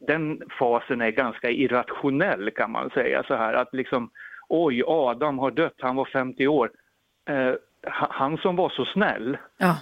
[0.06, 3.22] den fasen är ganska irrationell kan man säga.
[3.22, 4.10] så här Att liksom,
[4.48, 6.70] oj, Adam har dött, han var 50 år.
[7.28, 7.54] Eh,
[7.90, 9.76] han som var så snäll, Ja.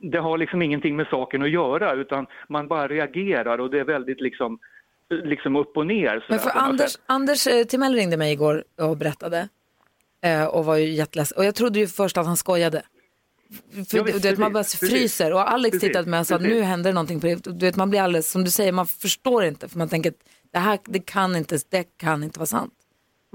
[0.00, 3.84] det har liksom ingenting med saken att göra utan man bara reagerar och det är
[3.84, 4.58] väldigt liksom,
[5.10, 6.24] liksom upp och ner.
[6.28, 7.00] Men för Anders, sätt.
[7.06, 9.48] Anders eh, Timell ringde mig igår och berättade
[10.22, 11.38] eh, och var ju jätteledsen.
[11.38, 12.82] Och jag trodde ju först att han skojade.
[13.90, 16.20] För Ja, du visst, vet, man bara precis, fryser och Alex precis, tittade på mig
[16.20, 16.52] och sa precis.
[16.52, 17.44] nu händer det någonting på det.
[17.44, 20.16] Du vet, man blir alldeles, som du säger, man förstår inte för man tänker att
[20.52, 22.72] det här det kan inte, det kan inte vara sant.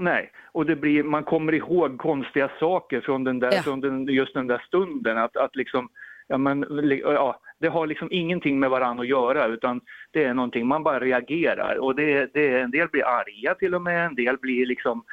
[0.00, 3.62] Nej, och det blir, man kommer ihåg konstiga saker från, den där, Ja.
[3.62, 5.18] från den, just den där stunden.
[5.18, 5.88] Att, att liksom,
[6.26, 6.66] ja, men,
[7.02, 11.00] ja, det har liksom ingenting med varandra att göra utan det är någonting, man bara
[11.00, 11.76] reagerar.
[11.76, 15.04] Och det, det, en del blir arga till och med, en del blir liksom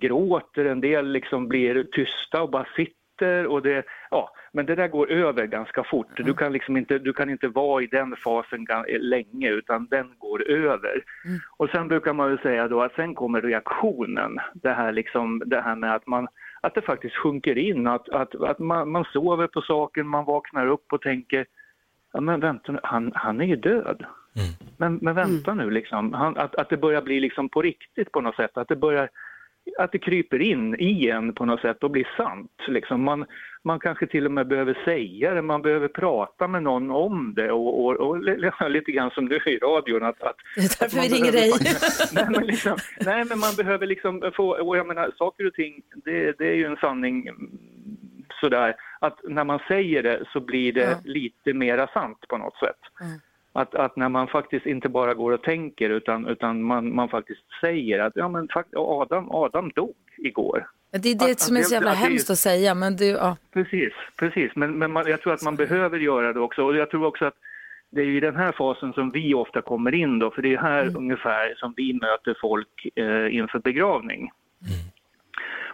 [0.00, 2.99] gråter, en del liksom blir tysta och bara sitter.
[3.26, 6.06] Och det, ja, men det där går över ganska fort.
[6.16, 10.14] Du kan, liksom inte, du kan inte vara i den fasen ga- länge utan den
[10.18, 11.04] går över.
[11.56, 14.38] Och sen brukar man säga då att sen kommer reaktionen.
[14.54, 16.28] Det här, liksom, det här med att, man,
[16.60, 20.66] att det faktiskt sjunker in, att, att, att man, man sover på saken, man vaknar
[20.66, 21.46] upp och tänker
[22.12, 24.04] ja men vänta nu, han, han är ju död.
[24.76, 28.20] Men, men vänta nu liksom, han, att, att det börjar bli liksom på riktigt på
[28.20, 29.08] något sätt, att det börjar
[29.78, 32.50] att det kryper in i en på något sätt och blir sant.
[32.68, 33.24] Liksom man,
[33.62, 37.50] man kanske till och med behöver säga det, man behöver prata med någon om det
[37.52, 40.02] och, och, och li- lite grann som du i radion.
[40.02, 41.74] Att, att, Det är därför vi ringer behöver dig.
[42.14, 45.82] nej, men liksom, nej men man behöver liksom få, och jag menar saker och ting,
[46.04, 47.28] det, det är ju en sanning
[48.40, 50.96] sådär att när man säger det så blir det Ja.
[51.04, 52.78] lite mera sant på något sätt.
[53.52, 57.40] Att, att när man faktiskt inte bara går och tänker utan, utan man, man faktiskt
[57.60, 60.66] säger att ja, men Adam, Adam dog igår.
[60.90, 63.36] Det är det Att- som är så jävla att hemskt att säga, men det, ja.
[63.52, 64.52] Precis, precis.
[64.56, 66.62] Men, men man, jag tror att man behöver göra det också.
[66.64, 67.34] Och jag tror också att
[67.90, 70.58] det är i den här fasen som vi ofta kommer in då, för det är
[70.58, 74.30] här ungefär som vi möter folk eh, inför begravning.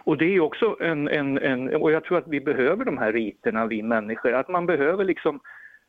[0.07, 3.13] Och det är också en, en, en, och jag tror att vi behöver de här
[3.13, 5.39] riterna, vi människor, att man behöver liksom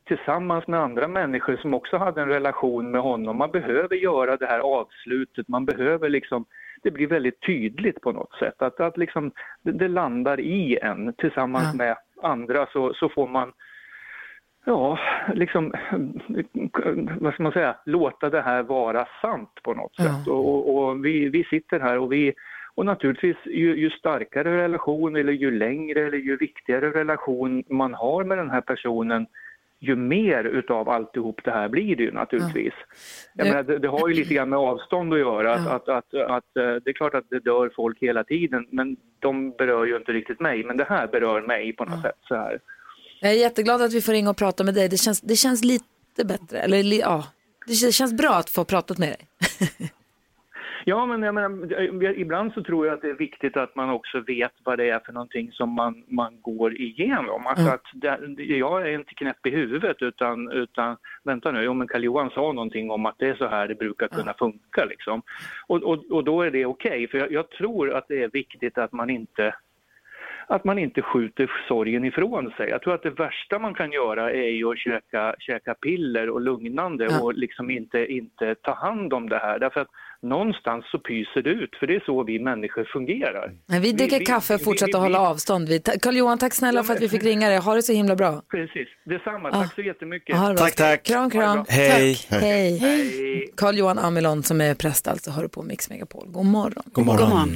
[0.09, 4.47] tillsammans med andra människor som också hade en relation med honom, man behöver göra det
[4.47, 6.45] här avslutet, man behöver liksom,
[6.83, 11.13] det blir väldigt tydligt på något sätt, att, att liksom det, det landar i en.
[11.13, 13.53] Tillsammans med andra så, så får man
[14.65, 14.99] Ja,
[15.35, 15.73] liksom,
[17.21, 20.29] vad ska man säga, låta det här vara sant på något sätt.
[20.29, 22.33] Och, och, och vi, vi sitter här och vi,
[22.75, 28.25] och naturligtvis ju, ju starkare relation eller ju längre eller ju viktigare relation man har
[28.25, 29.27] med den här personen,
[29.81, 32.73] ju mer utav alltihop det här blir det ju naturligtvis.
[33.35, 35.55] Nu- menar, det, det har ju lite grann med avstånd att göra.
[35.55, 38.97] Att, att, att, att, eh, det är klart att det dör folk hela tiden, men
[39.19, 40.65] de berör ju inte riktigt mig.
[40.65, 42.19] Men det här berör mig på något sätt.
[42.29, 42.61] Så här.
[43.21, 44.89] Jag är jätteglad att vi får ringa och prata med dig.
[44.89, 45.85] Det känns, det känns lite
[46.25, 47.25] bättre, eller ja,
[47.67, 49.19] det känns- känns bra att få pratat med dig.
[50.89, 54.21] Ja, men jag menar, ibland så tror jag att det är viktigt att man också
[54.21, 57.47] vet vad det är för någonting som man, man går igenom.
[57.47, 57.75] Alltså Mm.
[57.75, 57.87] att
[58.37, 62.53] det, jag är inte knäpp i huvudet utan, utan vänta nu, jo men Karl-Johan sa
[62.53, 65.23] någonting om att det är så här det brukar kunna funka liksom.
[65.67, 68.79] Och, och, och då är det okej, för jag, jag tror att det är viktigt
[68.79, 69.55] att man inte
[70.49, 72.69] att man inte skjuter sorgen ifrån sig.
[72.69, 76.41] Jag tror att det värsta man kan göra är ju att käka, käka piller och
[76.41, 77.21] lugnande Ja.
[77.23, 79.59] och liksom inte, inte ta hand om det här.
[79.59, 79.89] Därför att
[80.23, 83.53] någonstans så pyser det ut, för det är så vi människor fungerar.
[83.67, 85.69] Men vi dricker vi- kaffe och vi- fortsätter vi- hålla avstånd.
[85.69, 87.59] Vi- Carl-Johan, tack snälla för att vi fick ringa dig.
[87.59, 88.43] Ha det så himla bra.
[88.51, 89.51] Precis, detsamma.
[89.53, 90.37] Tack så jättemycket.
[90.37, 90.65] Ha det bra.
[90.65, 91.03] Tack, tack.
[91.03, 91.65] Kram, kram.
[91.69, 92.15] Hej.
[92.31, 92.41] Tack.
[92.43, 93.53] Hej.
[93.57, 96.25] Carl-Johan Amelon som är präst alltså, hör på Mix Megapol.
[96.27, 96.83] God morgon.
[96.93, 97.49] God morgon.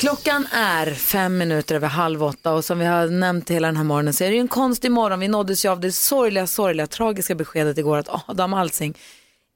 [0.00, 3.84] Klockan är fem minuter över halv åtta och som vi har nämnt hela den här
[3.84, 5.20] morgonen så är det ju en konstig morgon.
[5.20, 8.98] Vi nåddes ju av det sorgliga, sorgliga, tragiska beskedet igår att Adam Alsing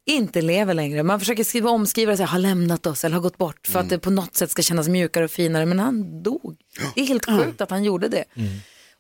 [0.07, 1.03] inte lever längre.
[1.03, 3.81] Man försöker skriva omskriva det så här, har lämnat oss eller har gått bort för
[3.81, 5.67] att det på något sätt ska kännas mjukare och finare.
[5.67, 6.57] Men han dog.
[6.95, 8.25] Det är helt sjukt att han gjorde det.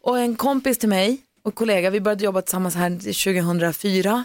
[0.00, 4.24] Och en kompis till mig och kollega, vi började jobba tillsammans här 2004.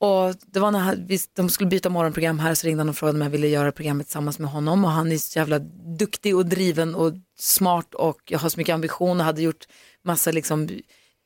[0.00, 2.96] Och det var när han- vi, de skulle byta morgonprogram här så ringde han och
[2.96, 4.84] frågade om jag ville göra programmet tillsammans med honom.
[4.84, 5.58] Och han är så jävla
[5.98, 9.66] duktig och driven och smart och jag har så mycket ambition och hade gjort
[10.04, 10.68] massa liksom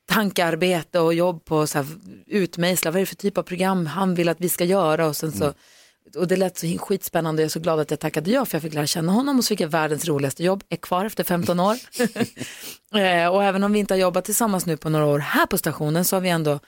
[0.08, 1.86] tankearbete och jobb på så här,
[2.26, 5.16] utmejsla, vad är det för typ av program han vill att vi ska göra och
[5.16, 5.54] sen så
[6.16, 8.54] och det lät så skitspännande och jag är så glad att jag tackade ja för
[8.54, 11.24] jag fick lära känna honom och så fick jag världens roligaste jobb, är kvar efter
[11.24, 11.76] 15 år.
[12.94, 15.58] eh, och även om vi inte har jobbat tillsammans nu på några år här på
[15.58, 16.60] stationen så har vi ändå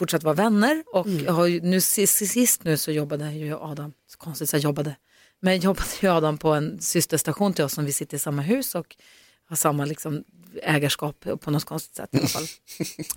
[0.00, 4.18] fortsatt vara vänner och jag har nu sist, sist nu så jobbade ju Adam, så
[4.18, 4.96] konstigt så jag jobbade,
[5.40, 8.74] men jobbade ju Adam på en systerstation till oss som vi sitter i samma hus
[8.74, 8.96] och
[9.48, 10.24] har samma liksom
[10.62, 12.46] ägarskap på något konstigt sätt i alla fall.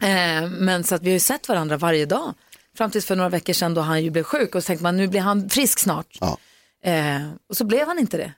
[0.10, 2.34] eh, men så att vi har ju sett varandra varje dag
[2.78, 4.98] fram tills för några veckor sedan då han ju blev sjuk och så tänkte man
[4.98, 6.18] nu blir han frisk snart.
[6.22, 6.38] Ja.
[6.84, 8.34] Eh, och så blev han inte det.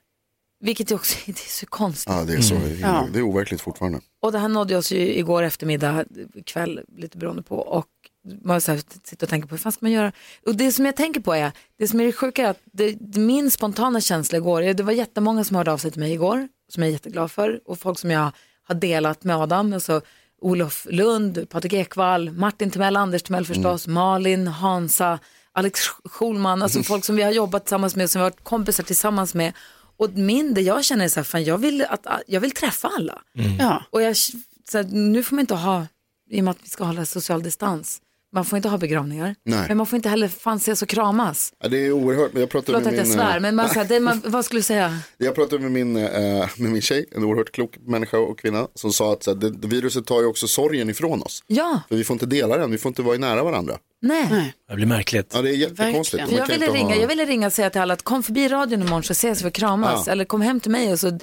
[0.60, 2.13] Vilket ju också det är så konstigt.
[2.13, 2.55] Ja, det är så.
[2.81, 3.08] Ja.
[3.13, 3.99] Det är overkligt fortfarande.
[4.21, 6.05] Och det här nådde oss ju igår eftermiddag,
[6.45, 7.55] kväll, lite beroende på.
[7.55, 7.88] Och
[8.43, 10.11] man så här, sitter och tänker på hur fan ska man göra?
[10.45, 12.97] Och det som jag tänker på är, det som är det sjuka är att det,
[12.99, 16.47] det, min spontana känsla igår, det var jättemånga som hörde av sig till mig igår,
[16.69, 17.59] som jag är jätteglad för.
[17.65, 18.31] Och folk som jag
[18.67, 20.01] har delat med Adam, alltså
[20.41, 25.19] Olof Lund, Patrik Ekwall, Martin Timell, Anders Timell förstås, Malin, Hansa,
[25.51, 28.83] Alex Schulman, alltså folk som vi har jobbat tillsammans med, som vi har varit kompisar
[28.83, 29.53] tillsammans med.
[29.97, 32.91] Och min, det jag känner är så här, fan jag vill, att, jag vill träffa
[32.97, 33.21] alla.
[33.59, 33.83] Ja.
[33.89, 35.85] Och jag, så här, nu får man inte ha,
[36.29, 38.01] i och med att vi ska hålla social distans,
[38.36, 39.36] man får inte ha begravningar.
[39.45, 39.65] Nej.
[39.67, 41.54] Men man får inte heller fan ses och kramas.
[41.63, 42.34] Ja, det är oerhört.
[42.34, 44.00] Men Jag pratade Förlåt med att jag min, svär, eh, men man, så här, det,
[44.00, 44.98] man, vad skulle du säga?
[45.17, 48.93] Jag pratade med min, eh, med min tjej, en oerhört klok människa och kvinna, som
[48.93, 51.43] sa att så här, det, viruset tar ju också sorgen ifrån oss.
[51.48, 53.78] Ja, För vi får inte dela den, vi får inte vara i nära varandra.
[54.02, 54.54] nej.
[54.69, 55.32] Det blir märkligt.
[55.36, 56.24] Ja, det är jättekonstigt.
[56.32, 58.82] Jag ville ringa, ha- jag ville ringa och säga till alla att kom förbi radion
[58.82, 60.04] imorgon så ses vi och kramas.
[60.06, 60.12] Ja.
[60.12, 61.19] Eller kom hem till mig och så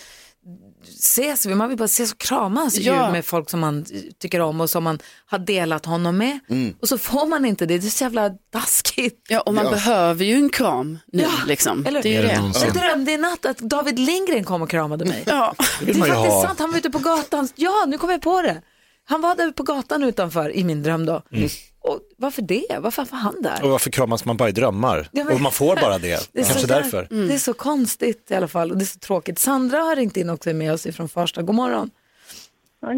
[0.88, 1.54] ses vi.
[1.54, 3.10] Man vill bara ses och kramas ju Ja.
[3.12, 3.84] med folk som man
[4.18, 6.38] tycker om och som man har delat honom med.
[6.50, 6.74] Mm.
[6.80, 7.78] Och så får man inte det.
[7.78, 9.26] Det är så jävla taskigt.
[9.28, 9.70] Ja, och man Ja.
[9.70, 11.86] behöver ju en kram nu liksom.
[11.86, 12.40] eller- Det är det.
[12.64, 15.22] Jag drömde i natt att David Lindgren kom och kramade mig.
[15.26, 15.54] Ja.
[15.80, 16.46] Det är faktiskt ha.
[16.46, 17.48] sant, han var ute på gatan.
[17.54, 18.62] Ja, nu kom jag på det.
[19.04, 21.22] Han var där på gatan utanför i min dröm då.
[21.32, 21.48] Mm.
[21.84, 22.78] Och varför det?
[22.80, 23.64] Varför var han där?
[23.64, 25.08] Och varför kramas man bara i drömmar?
[25.12, 26.28] Ja, men- Och man får bara det.
[26.32, 27.06] Det är, Kanske så där- därför.
[27.28, 29.38] det är så konstigt i alla fall och det är så tråkigt.
[29.38, 31.42] Sandra har ringt in också med oss ifrån Farsta.
[31.42, 31.90] God morgon.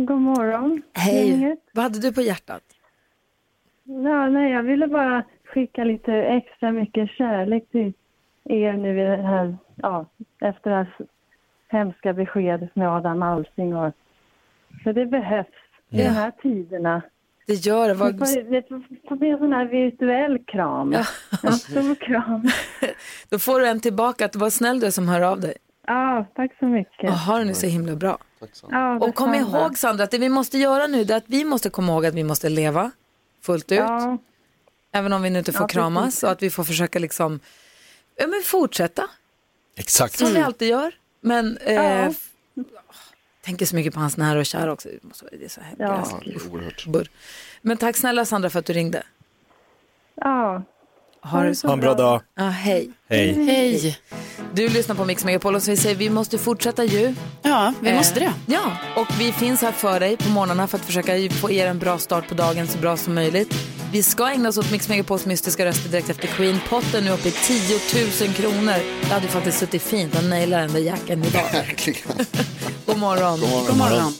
[0.06, 0.82] God morgon.
[0.92, 1.56] Hej.
[1.72, 2.62] Vad hade du på hjärtat?
[3.84, 7.92] Ja, nej, jag ville bara skicka lite extra mycket kärlek till
[8.44, 10.06] er nu i det här, ja,
[10.40, 10.86] efter det här
[11.68, 13.76] hemska beskedet med Adam Alsing.
[13.76, 13.94] Och,
[14.84, 15.46] för det behövs
[15.90, 16.04] i Ja.
[16.04, 17.02] de här tiderna.
[17.46, 17.94] Det gör det.
[17.94, 18.18] Vad...
[19.08, 20.92] får bli en sån här virtuell kram.
[21.42, 22.50] En stor kram.
[23.28, 24.24] Då får du en tillbaka.
[24.24, 25.54] Att Vad snäll du är som hör av dig.
[25.86, 27.10] Ja, tack så mycket.
[27.10, 28.18] Och har är så himla bra.
[28.70, 29.58] Ja, Och kom detsamma.
[29.60, 32.06] ihåg Sandra att det vi måste göra nu det är att vi måste komma ihåg
[32.06, 32.90] att vi måste leva
[33.42, 33.78] fullt ut.
[33.78, 34.18] Ja.
[34.92, 36.22] Även om vi nu inte får Ja, kramas precis.
[36.22, 37.40] och att vi får försöka liksom
[38.16, 39.02] ja, men fortsätta
[39.76, 40.18] Exakt.
[40.18, 40.94] som vi alltid gör.
[41.20, 42.12] Men eh, Ja.
[43.44, 44.88] Tänker så mycket på hans nära och kära också.
[44.88, 46.20] Det måste vara- Det är så här Ja.
[46.24, 46.86] gräsligt.
[46.86, 47.08] Burr.
[47.62, 49.02] Men tack snälla Sandra för att du ringde.
[50.14, 50.62] Ja.
[51.24, 52.20] Ha det så Ha en bra dag.
[52.36, 52.90] Ja, hej.
[53.10, 53.44] Hej.
[53.46, 53.98] Hej.
[54.54, 57.14] Du lyssnar på Mix Megapol och så vi säger vi måste fortsätta ju.
[57.42, 58.32] Ja, vi Eh, måste det.
[58.46, 61.78] Ja, och vi finns här för dig på morgnarna för att försöka få er en
[61.78, 63.54] bra start på dagen så bra som möjligt.
[63.92, 66.58] Vi ska ägna oss åt Mix Megapols mystiska röster direkt efter Queen.
[66.68, 67.78] Potten nu uppe i 10
[68.26, 68.74] 000 kronor.
[69.00, 71.42] Det hade ju faktiskt suttit fint att naila den där jackan idag.
[71.52, 72.02] Verkligen.
[72.86, 73.40] God morgon.
[73.40, 73.66] God morgon.
[73.66, 74.12] God morgon.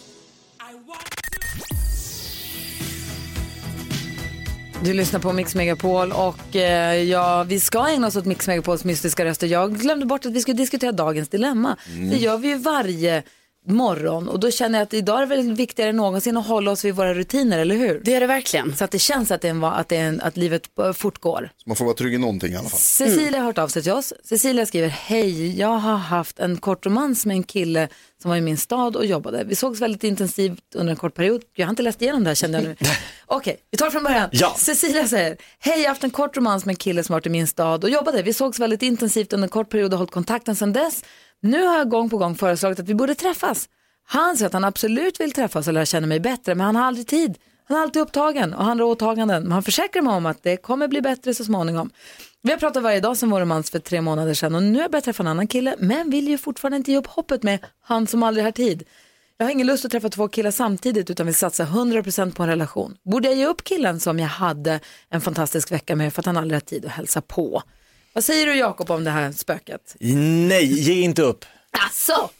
[4.85, 8.85] Du lyssnar på Mix Megapol och eh, ja, vi ska ägna oss åt Mix Megapols
[8.85, 9.47] mystiska röster.
[9.47, 11.77] Jag glömde bort att vi skulle diskutera dagens dilemma.
[12.11, 13.23] Det gör vi ju varje
[13.66, 16.70] morgon och då känner jag att idag är det väl viktigare än någonsin att hålla
[16.70, 18.00] oss vid våra rutiner, eller hur?
[18.05, 18.77] Det är det verkligen.
[18.77, 21.50] Så att det känns att, det är att, det är en, att livet eh, fortgår.
[21.66, 22.79] Man får vara trygg i någonting i alla fall.
[22.79, 24.12] Cecilia har hört av sig till oss.
[24.24, 27.88] Cecilia skriver, hej, jag har haft en kort romans med en kille
[28.22, 29.44] som var i min stad och jobbade.
[29.44, 31.42] Vi sågs väldigt intensivt under en kort period.
[31.55, 32.77] Jag har inte läst igenom det här kände jag nu.
[33.27, 34.29] Okej, vi tar det från början.
[34.33, 34.55] Ja.
[34.59, 37.31] Cecilia säger, hej, jag har haft en kort romans med en kille som varit i
[37.31, 38.22] min stad och jobbade.
[38.22, 41.05] Vi sågs väldigt intensivt under en kort period och hållit kontakten sedan dess.
[41.45, 43.69] Nu har jag gång på gång föreslagit att vi borde träffas.
[44.07, 46.85] Han säger att han absolut vill träffas och lära känna mig bättre, men han har
[46.85, 47.39] aldrig tid.
[47.65, 49.43] Han är alltid upptagen och han har åtaganden.
[49.43, 51.91] Men han försäkrar mig om att det kommer bli bättre så småningom.
[52.43, 54.83] Vi har pratat varje dag sedan vår romans för tre månader sedan och nu har
[54.83, 57.59] jag börjat träffa en annan kille men vill ju fortfarande inte ge upp hoppet med
[57.83, 58.83] han som aldrig har tid.
[59.37, 62.49] Jag har ingen lust att träffa två killar samtidigt utan vill satsa 100% på en
[62.49, 62.97] relation.
[63.03, 64.81] Borde jag ge upp killen som jag hade
[65.11, 67.63] en fantastisk vecka med för att han aldrig har tid att hälsa på?
[68.14, 69.96] Vad säger du Jakob om det här spöket?
[70.48, 71.44] Nej, ge inte upp.
[71.85, 72.31] Alltså,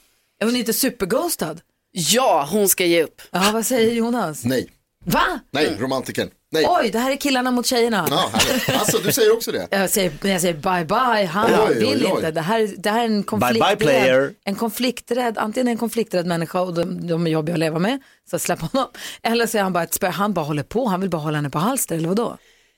[0.41, 1.61] är hon inte superghostad?
[1.93, 3.23] Ja, hon ska ge upp.
[3.31, 4.45] Ja, vad säger Jonas?
[4.45, 4.71] Nej,
[5.05, 5.41] Va?
[5.51, 6.31] nej, romantiken.
[6.53, 6.67] Nej.
[6.69, 8.07] Oj, det här är killarna mot tjejerna.
[8.11, 8.69] Ja, härligt.
[8.69, 9.69] alltså, du säger också det?
[9.77, 12.11] Jag säger, jag säger bye bye, han Oj, vill oj, oj.
[12.17, 12.31] inte.
[12.31, 14.33] Det här, det här är en bye, konflikträdd, player.
[14.45, 17.99] en konflikträdd, antingen en konflikträdd människa och de, de är jobbiga att leva med,
[18.31, 18.89] så släpp honom.
[19.23, 21.39] Eller så är han bara ett spö, han bara håller på, han vill bara hålla
[21.39, 22.37] henne på halster, eller vadå?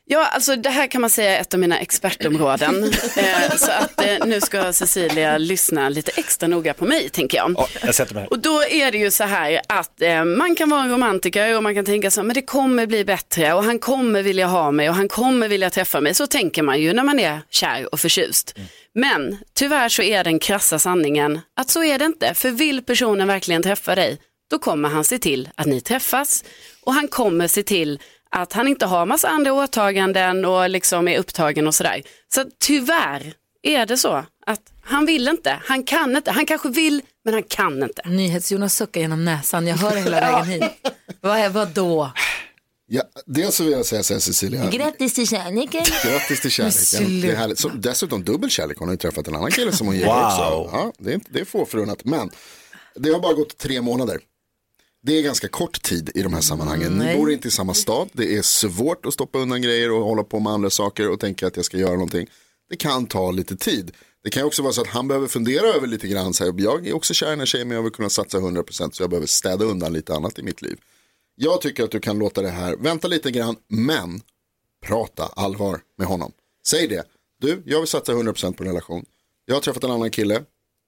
[0.08, 2.84] Ja, alltså det här kan man säga är ett av mina expertområden.
[3.16, 7.54] eh, så att eh, nu ska Cecilia lyssna lite extra noga på mig, tänker jag.
[7.56, 8.26] Ja, jag sätter mig.
[8.26, 11.62] Och då är det ju så här att eh, man kan vara en romantiker och
[11.62, 14.70] man kan tänka så här, men det kommer bli bättre och han kommer vilja ha
[14.70, 16.14] mig och han kommer vilja träffa mig.
[16.14, 18.54] Så tänker man ju när man är kär och förtjust.
[18.94, 22.34] Men tyvärr så är den krassa sanningen att så är det inte.
[22.34, 24.18] För vill personen verkligen träffa dig,
[24.50, 26.44] då kommer han se till att ni träffas
[26.82, 27.98] och han kommer se till
[28.36, 32.02] att han inte har massa andra åtaganden och liksom är upptagen och sådär.
[32.34, 37.02] Så tyvärr är det så att han vill inte, han kan inte, han kanske vill
[37.24, 38.02] men han kan inte.
[38.08, 40.62] NyhetsJonas suckar genom näsan, jag hör det hela vägen hit.
[41.20, 42.10] Vad är, vadå?
[42.88, 44.70] Ja, dels så vill jag säga så här Cecilia.
[44.70, 45.84] Grattis till kärleken.
[46.04, 47.20] Grattis till kärleken.
[47.20, 47.58] Det är härligt.
[47.58, 48.78] Så, dessutom dubbel kärlek.
[48.78, 50.14] Hon har ju träffat en annan kille som hon gillar
[50.48, 50.60] Wow.
[50.64, 50.76] också.
[50.76, 52.04] Ja, det, är, inte- det är få förunnat.
[52.04, 52.30] Men
[52.94, 54.20] det har bara gått tre månader.
[55.06, 56.92] Det är ganska kort tid i de här sammanhangen.
[56.92, 57.16] Ni Nej.
[57.16, 58.10] bor inte i samma stad.
[58.12, 61.46] Det är svårt att stoppa undan grejer och hålla på med andra saker och tänka
[61.46, 62.26] att jag ska göra någonting.
[62.68, 63.92] Det kan ta lite tid.
[64.24, 66.34] Det kan också vara så att han behöver fundera över lite grann.
[66.34, 68.38] Så här, jag är också kär i den här tjejen men jag vill kunna satsa
[68.38, 70.78] 100% så jag behöver städa undan lite annat i mitt liv.
[71.34, 74.20] Jag tycker att du kan låta det här, vänta lite grann, men
[74.86, 76.32] prata allvar med honom.
[76.66, 77.04] Säg det.
[77.40, 79.04] Du, jag vill satsa 100% på en relation.
[79.44, 80.42] Jag har träffat en annan kille.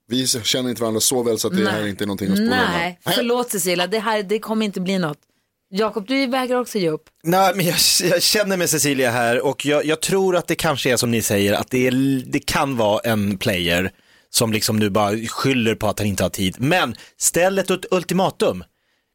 [0.08, 2.50] Vi känner inte varandra så väl så att det här inte är någonting att spola
[2.50, 3.14] Nej, undan.
[3.14, 5.18] förlåt Cecilia, det här det kommer inte bli något.
[5.70, 7.02] Jakob, du vägrar också ge upp.
[7.22, 7.76] Nej, men jag,
[8.10, 11.22] jag känner med Cecilia här och jag, jag tror att det kanske är som ni
[11.22, 13.90] säger, att det, är, det kan vara en player
[14.30, 16.56] som liksom nu bara skyller på att han inte har tid.
[16.58, 18.64] Men ställ ett ult- ultimatum.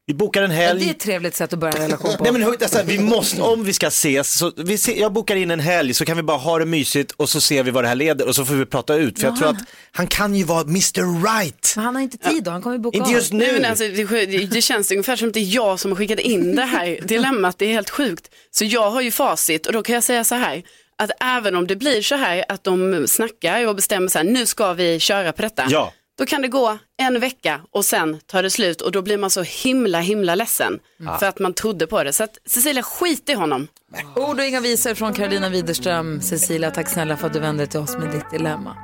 [0.06, 0.80] Vi bokar en Ja, helg.
[0.80, 2.22] det är ett trevligt sätt att börja en relation på.
[2.24, 5.36] Nej men hör- alltså, vi måste, om vi ska ses, så vi se, jag bokar
[5.36, 7.84] in en helg så kan vi bara ha det mysigt och så ser vi vad
[7.84, 9.18] det här leder och så får vi prata ut.
[9.18, 9.38] För jag Ja.
[9.38, 9.56] tror att
[9.92, 11.72] han kan ju vara Mr Right.
[11.76, 13.14] Men han har inte tid då, han kommer ju boka Inte av.
[13.14, 13.38] just nu.
[13.44, 15.96] Nej, men alltså, det, det- det känns ungefär som att det är jag som har
[15.96, 17.58] skickat in det här dilemmat.
[17.58, 18.24] Det är helt sjukt.
[18.50, 20.62] Så jag har ju facit och då kan jag säga så här.
[20.98, 24.46] Att även om det blir så här att de snackar och bestämmer så här, nu
[24.46, 25.66] ska vi köra på detta.
[25.70, 25.92] Ja.
[26.18, 29.30] Då kan det gå en vecka och sen tar det slut och då blir man
[29.30, 30.80] så himla himla ledsen.
[30.96, 31.18] Ja.
[31.18, 32.12] För att man trodde på det.
[32.12, 33.68] Så att Cecilia, skit i honom.
[34.16, 36.20] Ord och inga visor från Carolina Widerström.
[36.20, 38.76] Cecilia, tack snälla för att du vände dig till oss med ditt dilemma.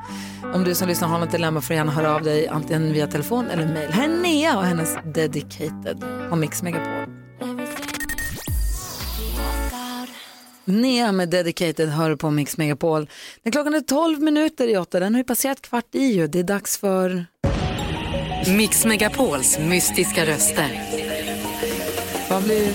[0.54, 3.06] Om du som lyssnar har något dilemma får du gärna höra av dig antingen via
[3.06, 3.92] telefon eller mejl.
[3.92, 7.19] Här är Nea och hennes Dedicated på Mix Megapol.
[10.64, 13.08] Nea med Dedicated hör på Mix Megapol.
[13.42, 16.26] När klockan är 12 minuter i åtta, den har ju passerat kvart i ju.
[16.26, 17.26] Det är dags för...
[18.56, 20.82] Mix Megapols mystiska röster.
[22.30, 22.72] Man blir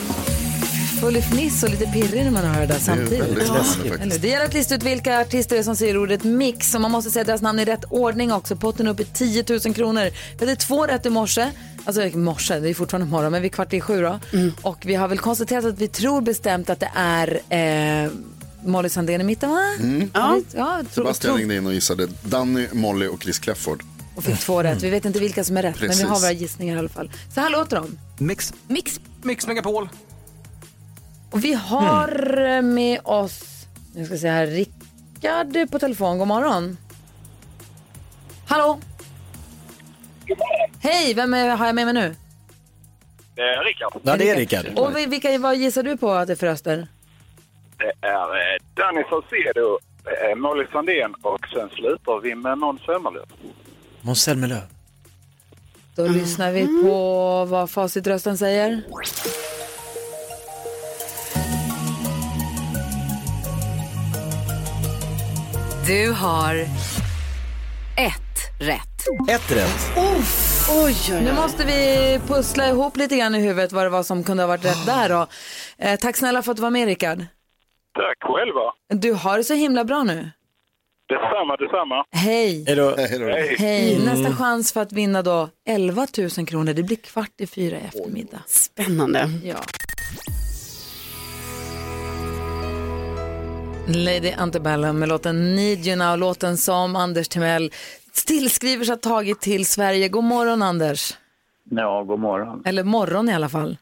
[1.06, 3.20] full i fniss och lite pirrig när man hör det där samtidigt.
[3.20, 4.02] läskigt faktiskt.
[4.02, 6.76] Eller, Det gäller att lista ut vilka artister det är som säger ordet mix.
[6.76, 8.56] Och man måste säga deras namn i rätt ordning också.
[8.56, 10.10] Potten upp i 10 000 kronor.
[10.40, 11.52] Vi hade två rätt i morse.
[11.86, 14.20] Alltså i morse, det är fortfarande morgon, men vi är kvart i sju då.
[14.62, 18.12] Och vi har väl konstaterat att vi tror bestämt att det är eh,
[18.66, 19.76] Molly Sandén i mitten va?
[19.80, 20.12] Mm.
[20.14, 20.40] Ja.
[20.56, 23.84] ja tro, Sebastian tro, ringde in och gissade Danny, Molly och Chris Clefford.
[24.16, 24.84] och fick två rätt.
[24.84, 26.24] Vi vet inte vilka som är rätt, men vi har Precis.
[26.24, 27.12] våra gissningar i alla fall.
[27.34, 27.98] Så här låter de.
[28.18, 28.54] Mix.
[28.68, 29.00] Mix.
[29.24, 29.90] Mix Megapol.
[31.36, 36.18] Och vi har eh, med oss, nu ska jag se här, Rickard på telefon.
[36.20, 36.78] God morgon.
[38.48, 38.80] Hallå?
[40.80, 42.16] Hej, vem är, har jag med mig nu?
[43.36, 44.02] Det är Rickard.
[44.04, 44.66] Ja, det är Rickard.
[44.76, 46.88] Och vi- vilka, vad gissar du på att det är för röster?
[47.78, 49.80] Det är eh, Danny Saucedo,
[50.30, 53.26] eh, Molly Sandén och sen slutar vi med Måns Zelmerlöw.
[54.02, 54.62] Måns Zelmerlöw.
[55.96, 58.82] Då lyssnar vi på vad facitrösten säger.
[65.88, 66.56] Du har
[67.98, 69.30] ett rätt.
[69.30, 69.98] Ett rätt.
[70.84, 74.44] Oj, Nu måste vi pussla ihop lite grann i huvudet vad det var som kunde
[74.44, 75.28] ha varit rätt där då.
[75.78, 77.18] Eh, tack snälla för att du var med Rickard.
[77.94, 79.02] Tack själva.
[79.02, 80.32] Du har det så himla bra nu.
[81.10, 82.06] Detsamma, detsamma.
[82.12, 82.64] Hej.
[82.68, 82.96] Hej då.
[82.98, 83.56] Hej.
[83.60, 86.74] Hej, nästa chans för att vinna då 11 000 kronor.
[86.74, 88.44] Det blir kvart i fyra i eftermiddag.
[88.48, 89.30] Spännande.
[89.44, 89.56] Ja.
[93.88, 97.72] Lady Antebellum med låten Need You Now, låten som Anders Timell
[98.28, 100.10] tillskriver sig ha tagit till Sverige.
[100.10, 101.18] God morgon Anders.
[101.64, 102.64] Ja, god morgon.
[102.66, 103.78] Eller morgon i alla fall.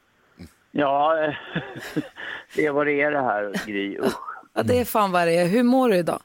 [0.71, 1.15] Ja,
[2.55, 3.97] det är vad det är det här, Gry.
[3.97, 4.13] Usch.
[4.53, 5.47] Ja, det är fan vad det är.
[5.47, 6.21] Hur mår du idag?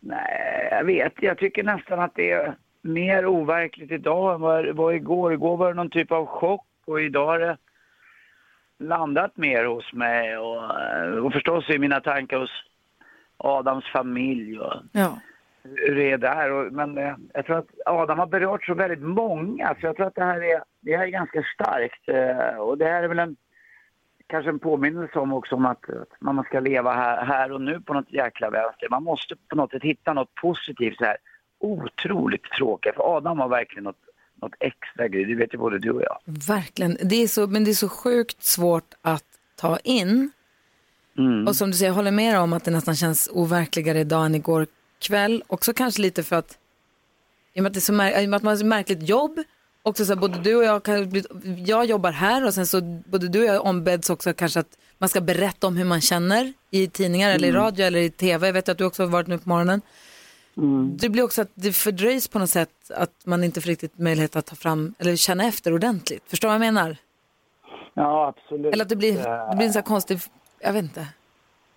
[0.00, 1.12] Nej, jag vet.
[1.20, 5.32] Jag tycker nästan att det är mer overkligt idag än vad det var igår.
[5.32, 7.56] Igår var det någon typ av chock och idag har det
[8.78, 12.50] landat mer hos mig och, eh, och förstås i mina tankar hos
[13.36, 15.18] Adams familj och Ja.
[15.62, 16.52] hur det är där.
[16.52, 20.06] Och, men eh, jag tror att Adam har berört så väldigt många så jag tror
[20.06, 22.08] att det här är, det här är ganska starkt.
[22.08, 23.36] Eh, och det här är väl en,
[24.26, 27.80] kanske en påminnelse om också om att, att man ska leva här, här och nu
[27.80, 28.88] på något jäkla vänster.
[28.90, 31.16] Man måste på något sätt hitta något positivt så här
[31.58, 32.94] otroligt tråkigt.
[32.94, 34.05] För Adam har verkligen något,
[34.42, 36.18] något extra grej, det vet ju både du och jag.
[36.24, 36.98] Verkligen.
[37.02, 39.24] Det är så, men det är så sjukt svårt att
[39.56, 40.30] ta in.
[41.18, 41.46] Mm.
[41.46, 44.34] Och som du säger, jag håller med om att det nästan känns overkligare idag än
[44.34, 44.66] igår
[44.98, 45.42] kväll.
[45.46, 46.58] Också kanske lite för att,
[47.54, 49.42] i och med att, det är så mär- att man har så märkligt jobb,
[49.82, 51.22] också så här, både du och jag, kan,
[51.66, 55.08] jag jobbar här och sen så både du och jag ombeds också kanske att man
[55.08, 57.62] ska berätta om hur man känner i tidningar eller i Mm.
[57.62, 58.46] radio eller i tv.
[58.46, 59.80] Jag vet att du också har varit nu på morgonen.
[60.56, 60.96] Mm.
[60.96, 64.36] Det blir också att det fördröjs på något sätt att man inte får riktigt möjlighet
[64.36, 66.22] att ta fram eller känna efter ordentligt.
[66.26, 66.96] Förstår du vad jag menar?
[67.94, 68.72] Ja, absolut.
[68.72, 69.14] Eller att det blir,
[69.50, 70.18] det blir en sån här konstig,
[70.60, 71.06] jag vet inte.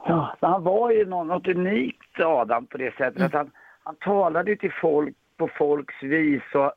[0.05, 3.51] Ja, han var ju något unikt Adam på det sättet att han,
[3.83, 6.71] han talade till folk på folks vis och,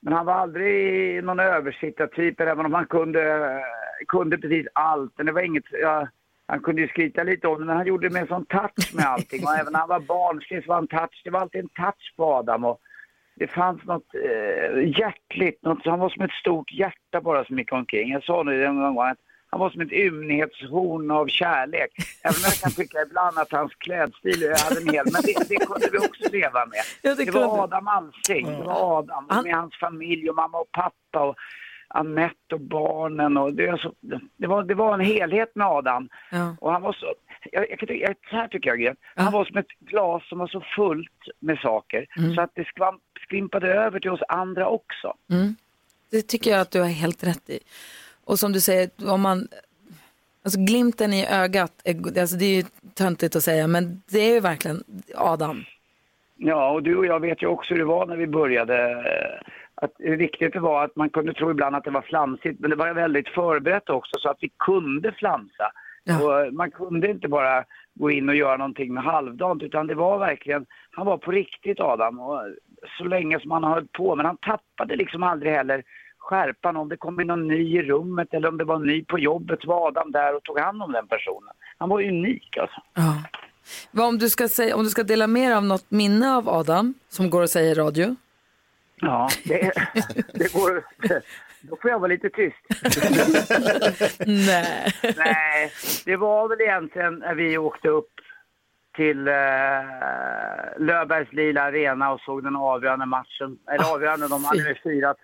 [0.00, 3.62] men han var aldrig någon översittartyp även om han kunde,
[4.08, 5.12] kunde precis allt.
[5.16, 6.08] Men det var inget, ja,
[6.46, 8.94] han kunde ju skryta lite om det men han gjorde det med en sån touch
[8.94, 11.60] med allting och även när han var barnslig så var han touch, det var alltid
[11.60, 12.80] en touch på Adam och
[13.38, 17.72] det fanns något eh, hjärtligt, något, han var som ett stort hjärta bara som gick
[17.72, 18.12] omkring.
[18.12, 19.18] Jag sa det en gång att
[19.50, 21.90] han var som ett ymnighetshorn av kärlek.
[22.22, 25.66] Även om jag kan tycka ibland att hans klädstil hade en hel, men det, det
[25.66, 26.80] kunde vi också leva med.
[27.02, 27.64] Ja, det det, var.
[27.64, 31.36] Adam Alsing, det var Adam med hans familj och mamma och pappa och
[31.96, 33.92] Annette och barnen och det, är så,
[34.36, 36.08] det, var, det var en helhet med Adam.
[36.30, 36.56] Ja.
[36.60, 37.14] Och han var så,
[37.52, 38.98] jag, jag, jag, så här tycker jag Gret.
[39.14, 42.34] han var som ett glas som var så fullt med saker Mm.
[42.34, 45.14] så att det skvamp, skvimpade över till oss andra också.
[45.30, 45.54] Mm.
[46.10, 47.58] det tycker jag att du har helt rätt i.
[48.24, 49.48] Och som du säger, om man,
[50.44, 52.64] alltså glimten i ögat, är, alltså det är ju
[52.94, 55.64] töntigt att säga, men det är ju verkligen Adam.
[56.36, 59.04] Ja, och du och jag vet ju också hur det var när vi började.
[59.82, 62.94] Att det var att man kunde tro ibland att det var flamsigt, men det var
[62.94, 65.72] väldigt förberett också så att vi kunde flamsa.
[66.22, 67.64] Och eh, man kunde inte bara
[67.94, 71.80] gå in och göra någonting med halvdant, utan det var verkligen, han var på riktigt
[71.80, 72.20] Adam.
[72.20, 72.40] Och
[72.98, 75.82] så länge som han hållit på, men han tappade liksom aldrig heller
[76.18, 76.76] skärpan.
[76.76, 79.58] Om det kom in någon ny i rummet eller om det var ny på jobbet
[79.62, 81.54] så var Adam där och tog hand om den personen.
[81.78, 82.80] Han var unik alltså.
[83.90, 86.94] Vad om du ska, säga, om du ska dela mer av något minne av Adam,
[87.08, 88.16] som går att säga i radio?
[89.00, 89.72] Ja, det,
[90.34, 90.84] det går...
[91.60, 92.56] Då får jag vara lite tyst.
[94.26, 94.92] Nej.
[95.16, 95.72] Nej,
[96.04, 98.10] det var väl egentligen när vi åkte upp
[98.96, 99.34] till eh,
[100.78, 103.58] Löfbergs Lila Arena och såg den avgörande matchen.
[103.70, 104.76] Eller avgörande, de hade med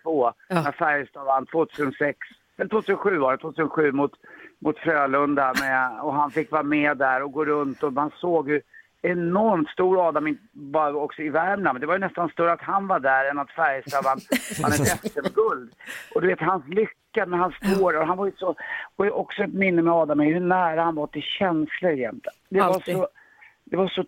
[0.04, 2.18] 4-2 när Färjestad vann 2006.
[2.58, 4.12] Eller 2007 var det, 2007 mot,
[4.60, 5.54] mot Frölunda.
[5.60, 8.62] Med, och han fick vara med där och gå runt och man såg hur
[9.02, 12.86] enormt stor Adam, bara också i Värmland, men det var ju nästan större att han
[12.86, 14.18] var där än att Färjestad vann,
[14.62, 15.72] vann ett SM-guld.
[16.14, 18.54] Och du vet hans lycka när han står och han var ju så,
[18.96, 22.26] och också ett minne med Adam hur nära han var till känslor jämt.
[22.48, 23.08] Det var så,
[23.64, 24.04] det var så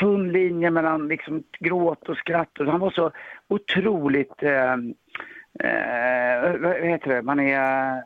[0.00, 2.60] tunn linje mellan liksom gråt och skratt.
[2.60, 3.10] Och han var så
[3.48, 4.72] otroligt, eh,
[5.60, 8.02] eh, vad heter det, man är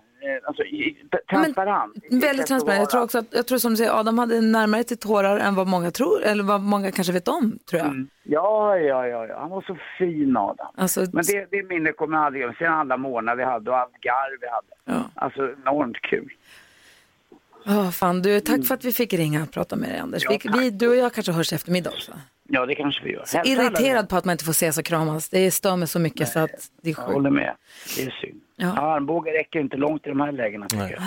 [0.47, 0.97] alltså, i-
[1.31, 1.95] transparent.
[1.95, 2.79] sätt Väldigt transparent.
[2.81, 5.55] Jag tror också att, jag tror som du säger, Adam hade närmare till tårar än
[5.55, 8.07] vad många tror, eller vad många kanske vet om, tror jag.
[8.23, 9.39] Ja, ja, ja, ja.
[9.41, 10.67] Han var så fin Adam.
[10.77, 12.57] Alltså, Men det, det minnet kommer jag aldrig glömma.
[12.59, 15.05] Sen alla månader vi hade och allt garv vi hade.
[15.15, 16.33] Alltså enormt kul.
[17.69, 20.23] Ja, fan, du, tack för att vi fick ringa och prata med dig, Anders.
[20.25, 22.13] Ja, vi, vi, du och jag kanske hörs i eftermiddag också.
[22.49, 23.23] Ja, det kanske vi gör.
[23.27, 25.29] Så irriterad på att man inte får ses och kramas.
[25.29, 26.51] Det stör mig så mycket så att
[26.83, 27.13] det är Jag sjukt.
[27.15, 27.55] håller med.
[27.97, 28.41] Det är synd.
[28.57, 28.73] Ja.
[28.97, 31.03] Armbågen räcker inte långt i de här lägena tycker jag.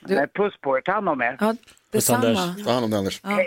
[0.00, 0.80] Du- Nej, puss på er.
[0.80, 1.36] Ta hand om er.
[1.40, 1.54] Ja,
[1.92, 2.54] detsamma.
[2.64, 3.20] Ta hand om dig Anders.
[3.24, 3.40] Ja.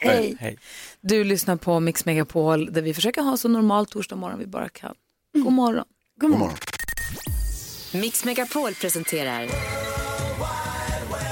[0.00, 0.58] Hej.
[1.00, 4.68] Du lyssnar på Mix Megapol där vi försöker ha så normal torsdag morgon vi bara
[4.68, 4.94] kan.
[5.34, 5.84] God morgon.
[6.20, 6.54] God morgon.
[7.94, 9.46] Mix Megapol presenterar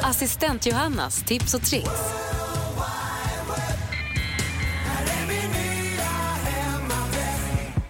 [0.02, 2.25] Assistent Johannas tips och tricks.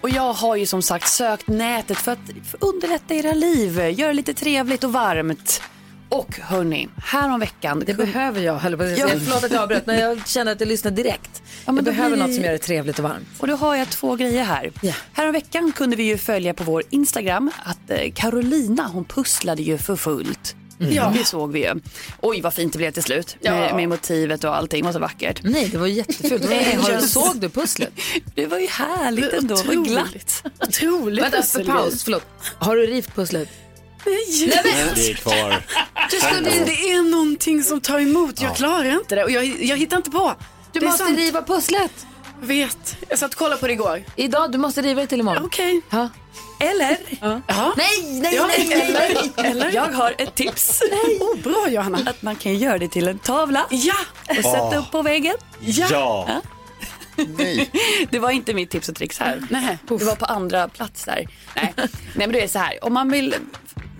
[0.07, 2.19] Och jag har ju som sagt sökt nätet för att
[2.59, 5.61] underlätta era liv, göra det lite trevligt och varmt.
[6.09, 7.83] Och hörni, här om veckan.
[7.87, 9.09] Det behöver jag, höll på att säga.
[9.13, 9.19] Ja.
[9.25, 11.41] Förlåt att jag avbröt, men jag känner att jag lyssnar direkt.
[11.65, 13.27] Ja, jag behöver blir- något som gör det trevligt och varmt.
[13.39, 14.71] Och då har jag två grejer här.
[15.13, 19.61] Här om veckan kunde vi ju följa på vår Instagram att eh, Carolina hon pusslade
[19.61, 20.55] ju för fullt.
[20.79, 20.93] Mm.
[20.93, 21.13] Ja.
[21.17, 21.75] Det såg vi ju.
[22.21, 23.75] Oj vad fint det blev till slut med, Ja.
[23.75, 24.85] med motivet och allting.
[24.85, 25.39] Var så vackert.
[25.43, 26.41] Nej, det var jättefult.
[26.41, 27.89] Det var- Nej, har du- jag- såg du pusslet?
[28.35, 29.55] Det var ju härligt ändå.
[29.55, 29.91] Det var Otroligt.
[29.91, 30.43] glatt.
[30.67, 32.23] Otroligt Vänta, för paus, förlåt.
[32.59, 33.49] Har du rivit pusslet?
[34.05, 34.25] Nej,
[34.95, 35.63] Det är kvar.
[36.65, 38.41] Det är någonting som tar emot.
[38.41, 40.33] Jag klarar inte det och jag, jag hittar inte på.
[40.71, 41.17] Du Det måste sant.
[41.17, 41.91] riva pusslet.
[42.41, 42.97] Vet.
[43.09, 44.03] Jag satt och kollade på det igår.
[44.15, 45.45] Idag, du måste riva det till imorgon.
[45.45, 45.81] Okej.
[45.89, 46.09] Ja.
[46.59, 46.97] Eller?
[47.21, 47.41] Ja.
[47.47, 47.73] Ja.
[47.77, 48.93] Nej, nej, Ja, nej, nej,
[49.37, 49.51] nej.
[49.51, 49.71] eller?
[49.71, 50.81] Jag har ett tips.
[50.91, 51.17] Nej.
[51.19, 51.97] Oh, bra Johanna.
[52.05, 53.65] Att man kan göra det till en tavla.
[53.69, 53.95] Ja.
[54.29, 54.75] Och sätta Ah.
[54.75, 55.35] upp på väggen.
[55.59, 56.41] Ja.
[57.37, 57.71] Nej.
[58.11, 59.43] Det var inte mitt tips och tricks här.
[59.49, 59.77] Nej.
[59.87, 61.27] Det var på andra plats där.
[61.55, 61.73] Nej.
[61.77, 62.83] Nej men det är så här.
[62.85, 63.35] Om man vill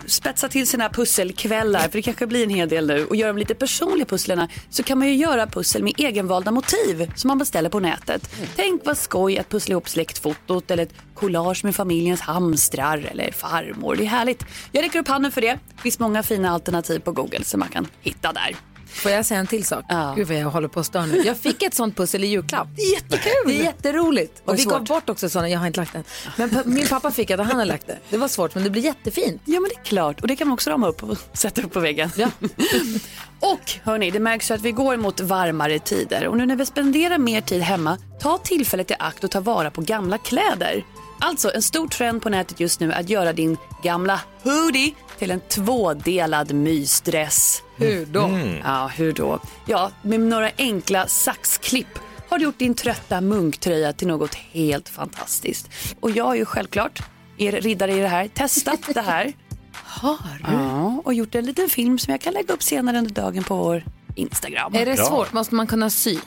[0.08, 3.40] spetsa till sina pusselkvällar, för det kanske blir en hel del nu, och göra de
[3.40, 7.70] lite personliga pusslerna så kan man ju göra pussel med egenvalda motiv som man beställer
[7.70, 8.30] på nätet.
[8.56, 13.96] Tänk vad skoj att pussla ihop släktfotot eller ett collage med familjens hamstrar eller farmor.
[13.96, 14.46] Det är härligt.
[14.72, 15.60] Jag räcker upp handen för det.
[15.76, 18.56] Det finns många fina alternativ på Google som man kan hitta där.
[18.90, 19.86] Får jag säga en till sak?
[20.16, 21.22] Gud vad jag håller på att störa nu.
[21.26, 22.68] Jag fick ett sånt pussel i julklapp.
[22.94, 23.32] Jättekul.
[23.46, 24.42] Det är jätteroligt.
[24.46, 24.88] Och vi gav svårt?
[24.88, 26.04] bort också sådana, jag har inte lagt den.
[26.36, 27.98] Men pa- min pappa fick det och han har lagt det.
[28.10, 29.42] Det var svårt men det blir jättefint.
[29.46, 31.74] Ja men det är klart och det kan man också rama upp och sätta upp
[31.74, 32.10] på väggen.
[32.16, 32.30] Ja.
[33.40, 36.66] och hörni, det märks ju att vi går mot varmare tider och nu när vi
[36.66, 40.84] spenderar mer tid hemma, ta tillfället i akt och ta vara på gamla kläder.
[41.20, 45.32] Alltså en stor trend på nätet just nu är att göra din gamla hoodie till
[45.32, 47.64] en tvådelad mysdress.
[47.76, 48.24] Hur då?
[48.24, 48.58] Mm.
[48.64, 49.40] Ja, hur då?
[49.66, 52.00] Ja, med några enkla saxklipp
[52.30, 55.70] har du gjort din trötta munktröja till något helt fantastiskt.
[56.00, 57.04] Och jag har ju självklart,
[57.38, 59.34] er riddare i det här, testat det här.
[59.84, 60.54] Har du?
[60.54, 63.56] Ja, och gjort en liten film som jag kan lägga upp senare under dagen på
[63.56, 63.84] vår
[64.16, 64.76] Instagram.
[64.76, 65.34] Är det svårt?
[65.34, 66.18] Måste man kunna sy?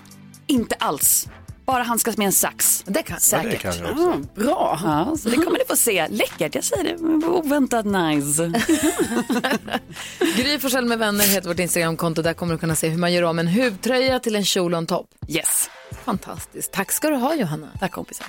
[0.47, 1.28] Inte alls.
[1.70, 2.82] Bara handskas med en sax.
[2.86, 3.64] Det kan Säkert.
[3.64, 4.04] Ja, det kan jag också.
[4.04, 4.80] Mm, bra.
[4.84, 6.08] Ja, så det kommer ni få se.
[6.08, 7.26] Läckert, jag säger det.
[7.26, 8.52] Oväntat nice.
[10.36, 12.22] Gry Forssell med vänner heter vårt Instagramkonto.
[12.22, 14.78] Där kommer du kunna se hur man gör om en huvtröja till en kjol och
[14.78, 15.06] en topp.
[15.28, 15.70] Yes.
[16.04, 16.72] Fantastiskt.
[16.72, 17.68] Tack ska du ha Johanna.
[17.80, 18.26] Tack kompisar.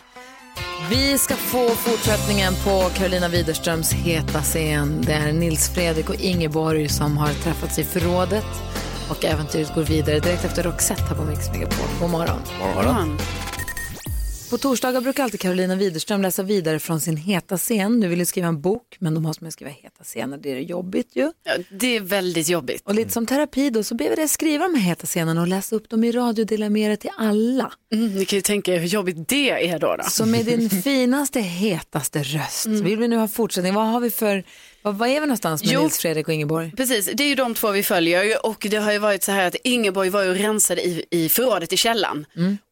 [0.89, 5.01] Vi ska få fortsättningen på Carolina Widerströms heta scen.
[5.01, 8.45] Det är Nils Fredrik och Ingeborg som har träffats i förrådet.
[9.11, 11.87] Och äventyret går vidare direkt efter Roxette här på Mix Megapol.
[11.99, 12.39] God morgon.
[12.75, 13.17] morgon.
[14.49, 17.99] På torsdagar brukar alltid Carolina Widerström läsa vidare från sin heta scen.
[17.99, 20.37] Nu vill ju skriva en bok, men då måste man skriva heta scener.
[20.37, 21.31] Det är jobbigt ju.
[21.43, 22.81] Ja, det är väldigt jobbigt.
[22.85, 25.47] Och lite som terapi då så ber vi dig skriva de här heta scenerna och
[25.47, 27.73] läsa upp dem i radio och dela med er till alla.
[27.93, 29.95] Mm, ni kan ju tänka er hur jobbigt det är då.
[29.95, 30.03] då.
[30.09, 33.73] Så med din finaste, hetaste röst vill vi nu ha fortsättning.
[33.73, 34.43] Vad har vi för,
[34.81, 35.81] vad, vad är vi någonstans med Jo.
[35.81, 36.71] Nils Fredrik och Ingeborg?
[36.77, 39.47] Precis, det är ju de två vi följer och det har ju varit så här
[39.47, 42.25] att Ingeborg var ju och rensade i, i förrådet i källaren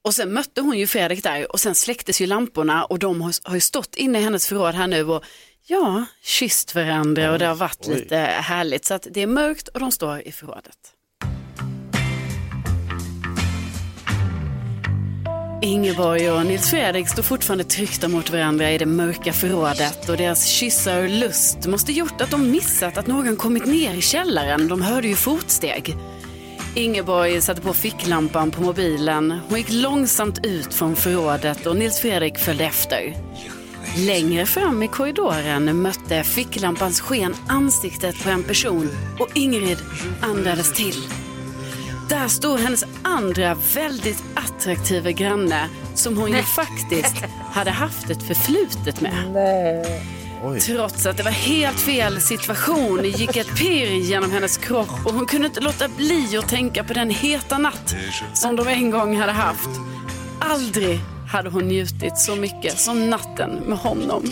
[0.04, 3.34] och sen mötte hon ju Fredrik där och sen släcktes ju lamporna och de har,
[3.50, 5.24] har ju stått inne i hennes förråd här nu och
[5.68, 7.96] ja, kysst varandra och det har varit Oj.
[7.96, 10.78] lite härligt så att det är mörkt och de står i förrådet.
[15.62, 20.46] Ingeborg och Nils Fredrik står fortfarande tryckta mot varandra i det mörka förrådet och deras
[20.46, 24.68] kyssar och lust måste gjort att de missat att någon kommit ner i källaren.
[24.68, 25.96] De hörde ju fotsteg.
[26.76, 29.40] Ingeborg satte på ficklampan på mobilen.
[29.50, 33.16] Hon gick långsamt ut från förrådet och Nils Fredrik följde efter.
[33.98, 38.90] Längre fram i korridoren mötte ficklampans sken ansiktet på en person
[39.20, 39.78] och Ingrid
[40.22, 41.19] andades till.
[42.10, 47.16] Där stod hennes andra väldigt attraktiva granne som hon ju faktiskt
[47.52, 49.86] hade haft ett förflutet med.
[50.62, 55.26] Trots att det var helt fel situation gick ett pirr genom hennes kropp och hon
[55.26, 57.96] kunde inte låta bli att tänka på den heta natt
[58.34, 59.70] som de en gång hade haft.
[60.40, 61.00] Aldrig
[61.32, 64.24] hade hon njutit så mycket som natten med honom.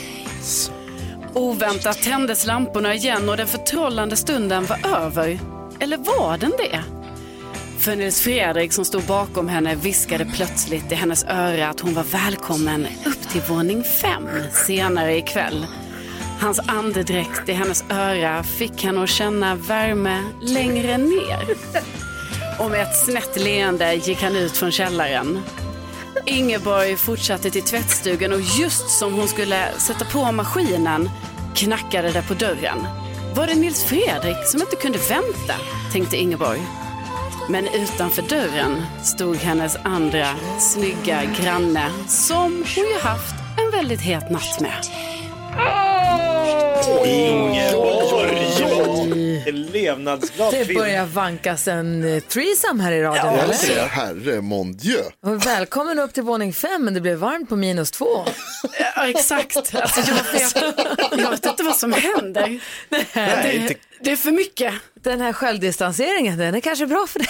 [1.34, 5.40] Oväntat tändes lamporna igen och den förtrollande stunden var över.
[5.80, 6.97] Eller var den det?
[7.88, 12.04] För Nils Fredrik som stod bakom henne viskade plötsligt i hennes öra att hon var
[12.04, 15.66] välkommen upp till våning fem senare ikväll.
[16.40, 21.56] Hans andedräkt i hennes öra fick henne att känna värme längre ner.
[22.60, 25.40] Och med ett snett leende gick han ut från källaren.
[26.26, 31.10] Ingeborg fortsatte till tvättstugan och just som hon skulle sätta på maskinen
[31.56, 32.88] knackade det på dörren.
[33.36, 35.54] Var det Nils Fredrik som inte kunde vänta,
[35.94, 36.62] tänkte Ingeborg.
[37.50, 40.28] Men utanför dörren stod hennes andra
[40.60, 44.74] snygga granne som hon ju haft en väldigt het natt med.
[47.06, 47.87] Ingeborg!
[47.87, 47.87] En
[49.52, 50.80] levnadsglad Det kvinna.
[50.82, 53.88] börjar vankas en eh, threesome här i radion, eller?
[53.88, 55.02] Herre mon dieu.
[55.26, 58.26] Och Välkommen upp till våning fem, men det blev varmt på minus två.
[58.96, 59.56] Ja, exakt.
[59.74, 60.56] Alltså, jag, vet,
[61.22, 62.60] jag vet inte vad som händer.
[63.44, 64.74] det, inte- det är för mycket.
[65.04, 67.28] Den här självdistanseringen, den är kanske bra för dig.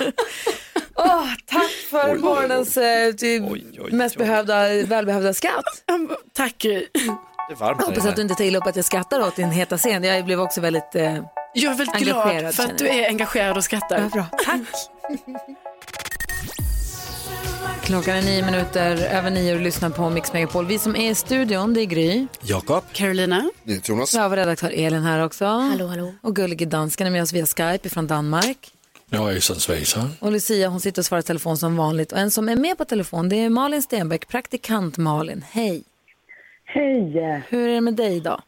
[0.94, 3.40] Åh, tack för morgonens eh, ty-
[3.92, 5.64] mest behövda, välbehövda skratt.
[6.32, 6.66] Tack.
[7.50, 9.36] Det är varmt Jag hoppas att du inte tar illa upp att jag skrattar åt
[9.36, 10.04] din heta scen.
[10.04, 11.02] Jag blev också väldigt eh,
[11.54, 12.40] Jag är väldigt engagerad.
[12.40, 14.00] glad för att du är engagerad och skrattar.
[14.00, 14.26] Ja, bra.
[14.44, 14.60] Tack.
[17.84, 20.66] Klockan är nio minuter över nio och lyssnar på Mix Megapol.
[20.66, 22.26] Vi som är i studion, det är Gry.
[22.40, 22.84] Jakob.
[22.92, 23.50] Carolina.
[23.84, 24.14] Jonas.
[24.14, 25.44] Jag var redaktör Elin här också.
[25.44, 26.14] Hallå, hallå.
[26.22, 28.72] Och gullige dansken är med oss via Skype från Danmark.
[29.10, 30.12] Jag är som svejsaren.
[30.20, 32.12] Och Lucia hon sitter och svarar i telefon som vanligt.
[32.12, 35.44] Och en som är med på telefon det är Malin Stenbeck, praktikant Malin.
[35.50, 35.82] Hej.
[36.72, 37.42] Hej.
[37.48, 38.42] Hur är det med dig idag?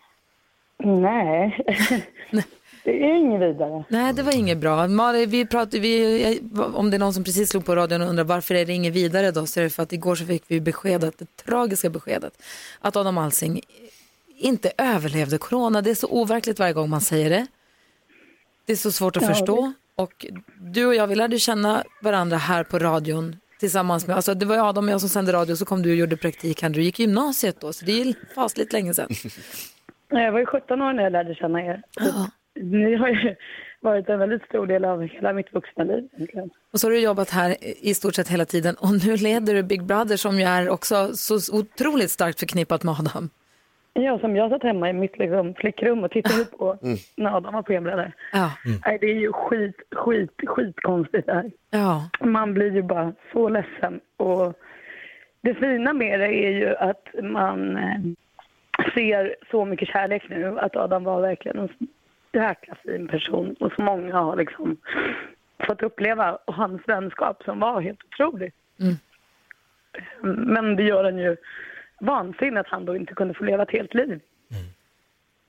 [0.84, 1.58] Nej,
[2.84, 3.84] det är inget vidare.
[3.88, 4.88] Nej, det var inget bra.
[4.88, 6.40] Malin, vi pratade, vi,
[6.74, 8.92] om det är någon som precis slog på radion och undrar varför är det inget
[8.92, 12.42] vidare då, så är det för att igår så fick vi beskedet, det tragiska beskedet,
[12.80, 13.60] att Adam Alsing
[14.38, 15.82] inte överlevde corona.
[15.82, 17.46] Det är så overkligt varje gång man säger det.
[18.66, 19.72] Det är så svårt att Ja, förstå.
[19.94, 20.26] Och
[20.60, 24.68] du och jag, vi lärde känna varandra här på radion tillsammans med, alltså det var
[24.68, 26.70] Adam och jag som sände radio, så kom du och gjorde praktik här.
[26.70, 29.08] Du gick gymnasiet då, så det är fasligt länge sedan.
[30.08, 31.82] Jag var ju 17 år när jag lärde känna er.
[32.60, 33.34] Ni har ju
[33.80, 36.08] varit en väldigt stor del av hela mitt vuxna liv.
[36.16, 36.50] egentligen.
[36.72, 39.62] Och så har du jobbat här i stort sett hela tiden och nu leder du
[39.62, 43.30] Big Brother som ju är också så otroligt starkt förknippat med Adam.
[43.94, 46.78] Ja, som jag satt hemma i mitt liksom, flickrum och tittade på
[47.16, 48.12] när Adam var programledare.
[48.32, 48.52] Ja.
[48.86, 51.50] Nej, det är ju skit, skit, skitkonstigt det här.
[51.70, 52.08] Ja.
[52.20, 54.00] Man blir ju bara så ledsen.
[54.16, 54.58] Och
[55.40, 58.00] det fina med det är ju att man eh,
[58.94, 60.58] ser så mycket kärlek nu.
[60.58, 61.68] Att Adam var verkligen en
[62.32, 63.56] jäkla fin person.
[63.60, 64.76] Och så många har liksom
[65.66, 68.52] fått uppleva och hans vänskap som var helt otrolig.
[68.80, 68.94] Mm.
[70.22, 71.36] Men det gör en ju
[72.06, 74.20] vansinnig att han då inte kunde få leva ett helt liv.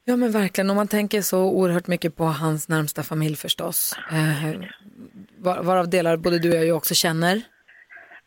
[0.06, 3.96] Ja men verkligen, om man tänker så oerhört mycket på hans närmsta familj förstås.
[4.12, 4.62] Eh,
[5.38, 7.42] var- varav delar både du och jag ju också känner.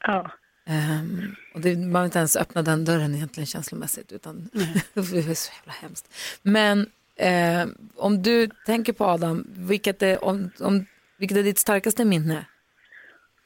[0.00, 0.30] Ja.
[0.66, 4.48] Ehm, och det, man vill inte ens öppna den dörren egentligen känslomässigt, utan
[4.94, 6.14] det är så jävla hemskt.
[6.42, 7.66] Men eh,
[7.96, 10.86] om du tänker på Adam, vilket är, om, om,
[11.18, 12.44] vilket är ditt starkaste minne?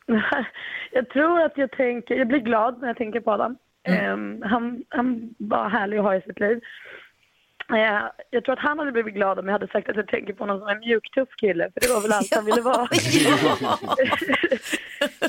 [0.93, 3.57] Jag tror att jag tänker, jag blir glad när jag tänker på Adam.
[3.85, 6.61] Ehm, han, han var härlig att ha i sitt liv.
[7.73, 10.33] Eh, jag tror att han hade blivit glad om jag hade sagt att jag tänker
[10.33, 12.89] på någon som en mjuktuff kille, för det var väl allt han ville vara.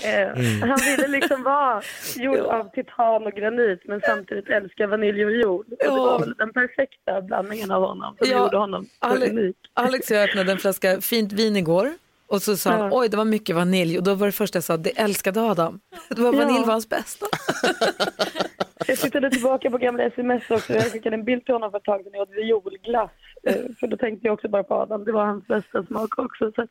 [0.04, 0.28] Eh,
[0.70, 1.82] Han ville liksom vara
[2.16, 5.66] gjord av titan och granit men samtidigt älska vanilj och jord.
[5.80, 9.56] Det var väl den perfekta blandningen av honom som Ja, gjorde honom så Alex, unik.
[9.74, 11.90] Alex och jag öppnade en flaska fint vin igår
[12.28, 14.64] och så sa han, oj det var mycket vanilj och då var det första jag
[14.64, 15.80] sa, det älskade Adam.
[16.10, 16.40] Det var Ja.
[16.40, 17.26] vanilj var hans bästa.
[18.88, 20.74] Jag tittade tillbaka på gamla sms också.
[20.74, 23.12] Jag skickade en bild till honom för ett tag sedan jag åt violglass.
[23.44, 25.04] Eh, För då tänkte jag också bara på Adam.
[25.06, 26.52] Det var hans bästa smak också.
[26.56, 26.70] Så att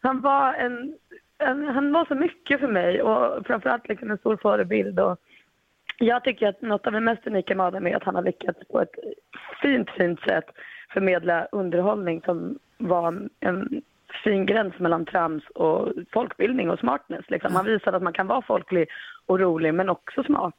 [0.00, 0.94] Han var en,
[1.38, 5.00] en, han var så mycket för mig och framförallt liksom en stor förebild.
[5.00, 5.18] Och
[5.98, 8.68] jag tycker att något av det mest unika med Adam är att han har lyckats
[8.68, 8.94] på ett
[9.62, 10.44] fint, fint sätt
[10.92, 13.82] förmedla underhållning som var en, en
[14.24, 17.24] fin gräns mellan trams och folkbildning och smartness.
[17.30, 17.54] Liksom.
[17.54, 18.88] Han visade att man kan vara folklig
[19.26, 20.54] och rolig men också smart.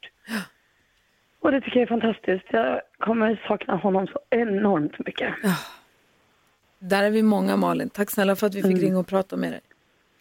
[1.47, 2.45] Och det tycker jag är fantastiskt.
[2.49, 5.33] Jag kommer sakna honom så enormt mycket.
[6.79, 7.89] Där är vi många Malin.
[7.89, 8.81] Tack snälla för att vi fick Mm.
[8.81, 9.61] ringa och prata med dig.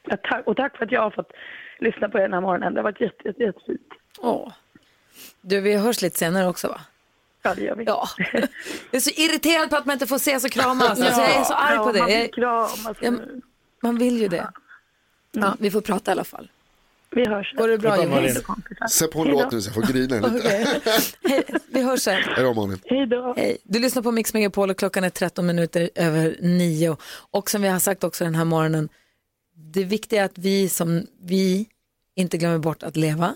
[0.02, 1.32] Ja, tack, och tack för att jag har fått
[1.78, 2.74] lyssna på er den här morgonen.
[2.74, 3.80] Det har varit jätte, jätte, jättefint.
[4.18, 4.52] Åh.
[5.40, 6.80] Du, vi hörs lite senare också va?
[7.42, 7.84] Ja, det gör vi.
[7.84, 8.08] Ja.
[8.32, 8.42] Jag
[8.90, 10.88] är så irriterad på att man inte får ses och kramas.
[10.90, 11.98] Alltså, jag är så arg Ja, på det.
[11.98, 12.96] man vill kramas.
[13.00, 13.18] jag,
[13.82, 14.48] man vill ju det.
[15.32, 16.50] Ja, vi får prata i alla fall.
[17.16, 17.52] Vi hörs.
[17.56, 18.92] Går det bra Jonas?
[18.92, 20.48] Sätt på en låt nu så jag får grina lite.
[21.22, 22.22] Hej, vi hörs sen.
[22.22, 22.80] Hej då Malin.
[22.84, 23.34] Hej då.
[23.36, 23.58] Hej.
[23.64, 26.96] Du lyssnar på Mix Megapol och klockan är 13 minuter över 9.
[27.30, 28.88] Och som vi har sagt också den här morgonen,
[29.72, 31.66] det viktiga är att vi som vi
[32.16, 33.34] inte glömmer bort att leva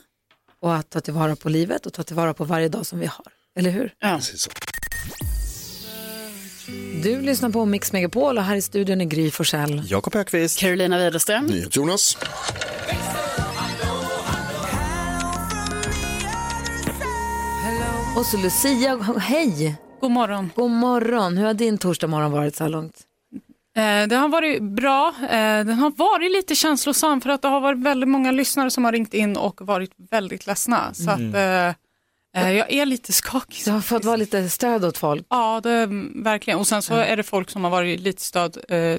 [0.63, 3.27] och att ta tillvara på livet och ta tillvara på varje dag som vi har.
[3.57, 3.93] Eller hur?
[4.01, 4.51] Precis så.
[7.03, 9.83] Du lyssnar på Mix Megapol och här i studion är Gry Forssell.
[9.87, 10.59] Jakob Högqvist.
[10.59, 11.49] Carolina Widerström.
[11.71, 12.19] Jonas.
[18.17, 19.75] Och så Lucia, hej!
[20.01, 20.51] God morgon.
[20.55, 21.37] God morgon.
[21.39, 23.01] Hur har din torsdag morgon varit så här långt?
[23.77, 25.09] Eh, det har varit bra.
[25.23, 25.29] Eh,
[25.65, 28.93] den har varit lite känslosam för att det har varit väldigt många lyssnare som har
[28.93, 30.95] ringt in och varit väldigt ledsna.
[30.95, 31.29] Så Mm.
[31.29, 31.35] att,
[32.37, 33.63] eh, jag är lite skakig.
[33.65, 35.27] Du har fått vara lite stöd åt folk.
[35.31, 36.59] Ja, det, verkligen.
[36.61, 37.05] Och sen så Ja.
[37.05, 38.59] är det folk som har varit lite stöd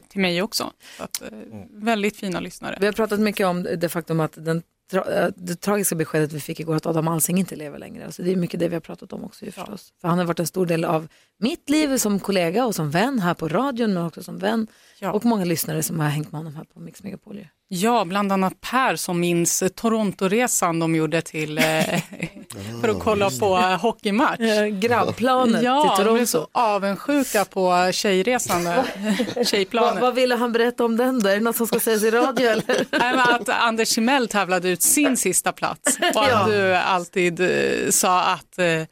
[0.09, 0.71] till mig också.
[0.97, 1.27] Så att, eh,
[1.71, 2.77] Väldigt fina lyssnare.
[2.79, 6.39] Vi har pratat mycket om det faktum att den tra- äh, det tragiska beskedet vi
[6.39, 8.05] fick igår att Adam Alsing inte lever längre.
[8.05, 9.93] Alltså det är mycket det vi har pratat om också ju förstås.
[10.01, 11.07] För han har varit en stor del av
[11.41, 14.67] mitt liv som kollega och som vän här på radion men också som vän.
[15.13, 17.47] Och många lyssnare som har hängt med honom här på Mix Megapol.
[17.67, 21.63] Ja, bland annat Per som minns eh, Torontoresan de gjorde till eh,
[22.81, 24.39] för att kolla på eh, hockeymatch.
[24.79, 26.13] Grabbplanet ja, till de Toronto.
[26.13, 28.83] blev så avundsjuka på tjejresan, där.
[29.35, 30.01] Vad, tjejplanet.
[30.01, 31.29] vad ville han berätta om den då?
[31.29, 32.65] Är det något som ska sägas i radio eller?
[32.99, 36.47] Nej, men att Anders Timell tävlade ut sin sista plats och att Ja.
[36.47, 38.83] du alltid eh, sa att, eh,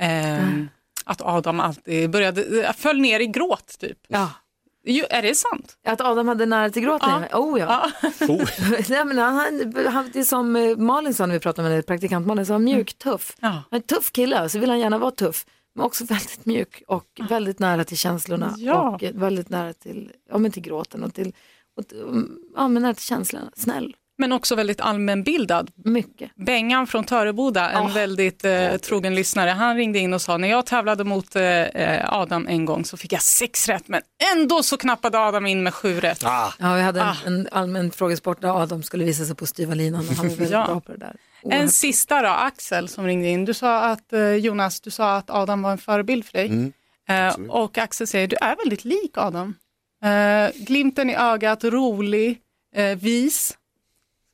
[0.00, 0.68] ehm,
[1.08, 3.98] att Adam alltid började, eh, föll ner i gråt typ.
[4.08, 4.30] Ja.
[4.84, 5.76] Jo, är det sant?
[5.86, 7.24] Att Adam hade nära till gråten?
[7.30, 7.38] Ja.
[7.38, 7.90] Oh ja.
[8.88, 11.72] Nej, men han, han, han, det är som eh, Malin sa när vi pratade med
[11.72, 12.74] henne, praktikant Malin, så han Mm.
[12.76, 13.36] mjuk, tuff.
[13.40, 15.46] Han är en tuff kille, så vill han gärna vara tuff.
[15.74, 18.90] Men också väldigt mjuk och väldigt nära till känslorna Ja.
[18.94, 21.32] och eh, väldigt nära till, ja, men till gråten och till,
[21.76, 23.50] och, till- ja, men nära till känslorna.
[23.56, 23.96] Snäll.
[24.20, 25.70] Men också väldigt allmänbildad.
[25.84, 26.30] Mycket.
[26.36, 30.66] Bengan från Töreboda, en väldigt eh, trogen lyssnare, han ringde in och sa när jag
[30.66, 34.02] tävlade mot eh, eh, Adam en gång så fick jag sex rätt men
[34.36, 36.22] ändå så knappade Adam in med sju rätt.
[36.22, 37.16] Ja, vi hade en, Ah.
[37.26, 40.50] en allmän frågesport där Adam skulle visa sig på styva linan och han var väldigt
[40.50, 40.66] Ja.
[40.66, 41.16] bra på det där.
[41.42, 41.70] En Oerhört.
[41.72, 43.44] sista då, Axel som ringde in.
[43.44, 46.46] Du sa att, eh, Jonas, du sa att Adam var en förebild för dig.
[46.46, 46.72] Mm,
[47.08, 49.54] eh, och Axel säger, du är väldigt lik Adam.
[50.04, 52.38] Eh, glimten i ögat, rolig,
[52.76, 53.57] eh, vis.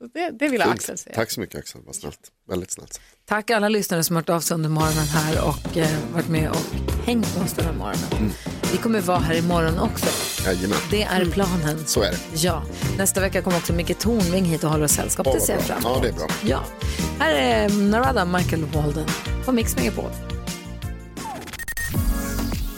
[0.01, 0.73] Så det, det vill Fint.
[0.73, 1.15] Axel säga.
[1.15, 2.19] Tack så mycket Axel, vad snällt.
[2.49, 2.99] Väldigt snällt.
[3.25, 6.49] Tack alla lyssnare som har hört av sig under morgonen här och eh, varit med
[6.49, 6.57] och
[7.05, 8.31] hängt med oss den här morgonen.
[8.71, 10.05] Vi kommer vara här imorgon också.
[10.45, 10.77] Jajamän.
[10.91, 11.85] Det är planen.
[11.85, 12.17] Så är det.
[12.33, 12.63] Ja,
[12.97, 15.27] nästa vecka kommer också Micke Tornving hit och håller oss sällskap.
[15.33, 15.95] Det ser jag fram emot.
[15.95, 16.27] Ja, det är bra.
[16.43, 16.63] Ja.
[17.19, 19.07] Här är Narada Michael Walden
[19.45, 20.11] på Mix Megapol.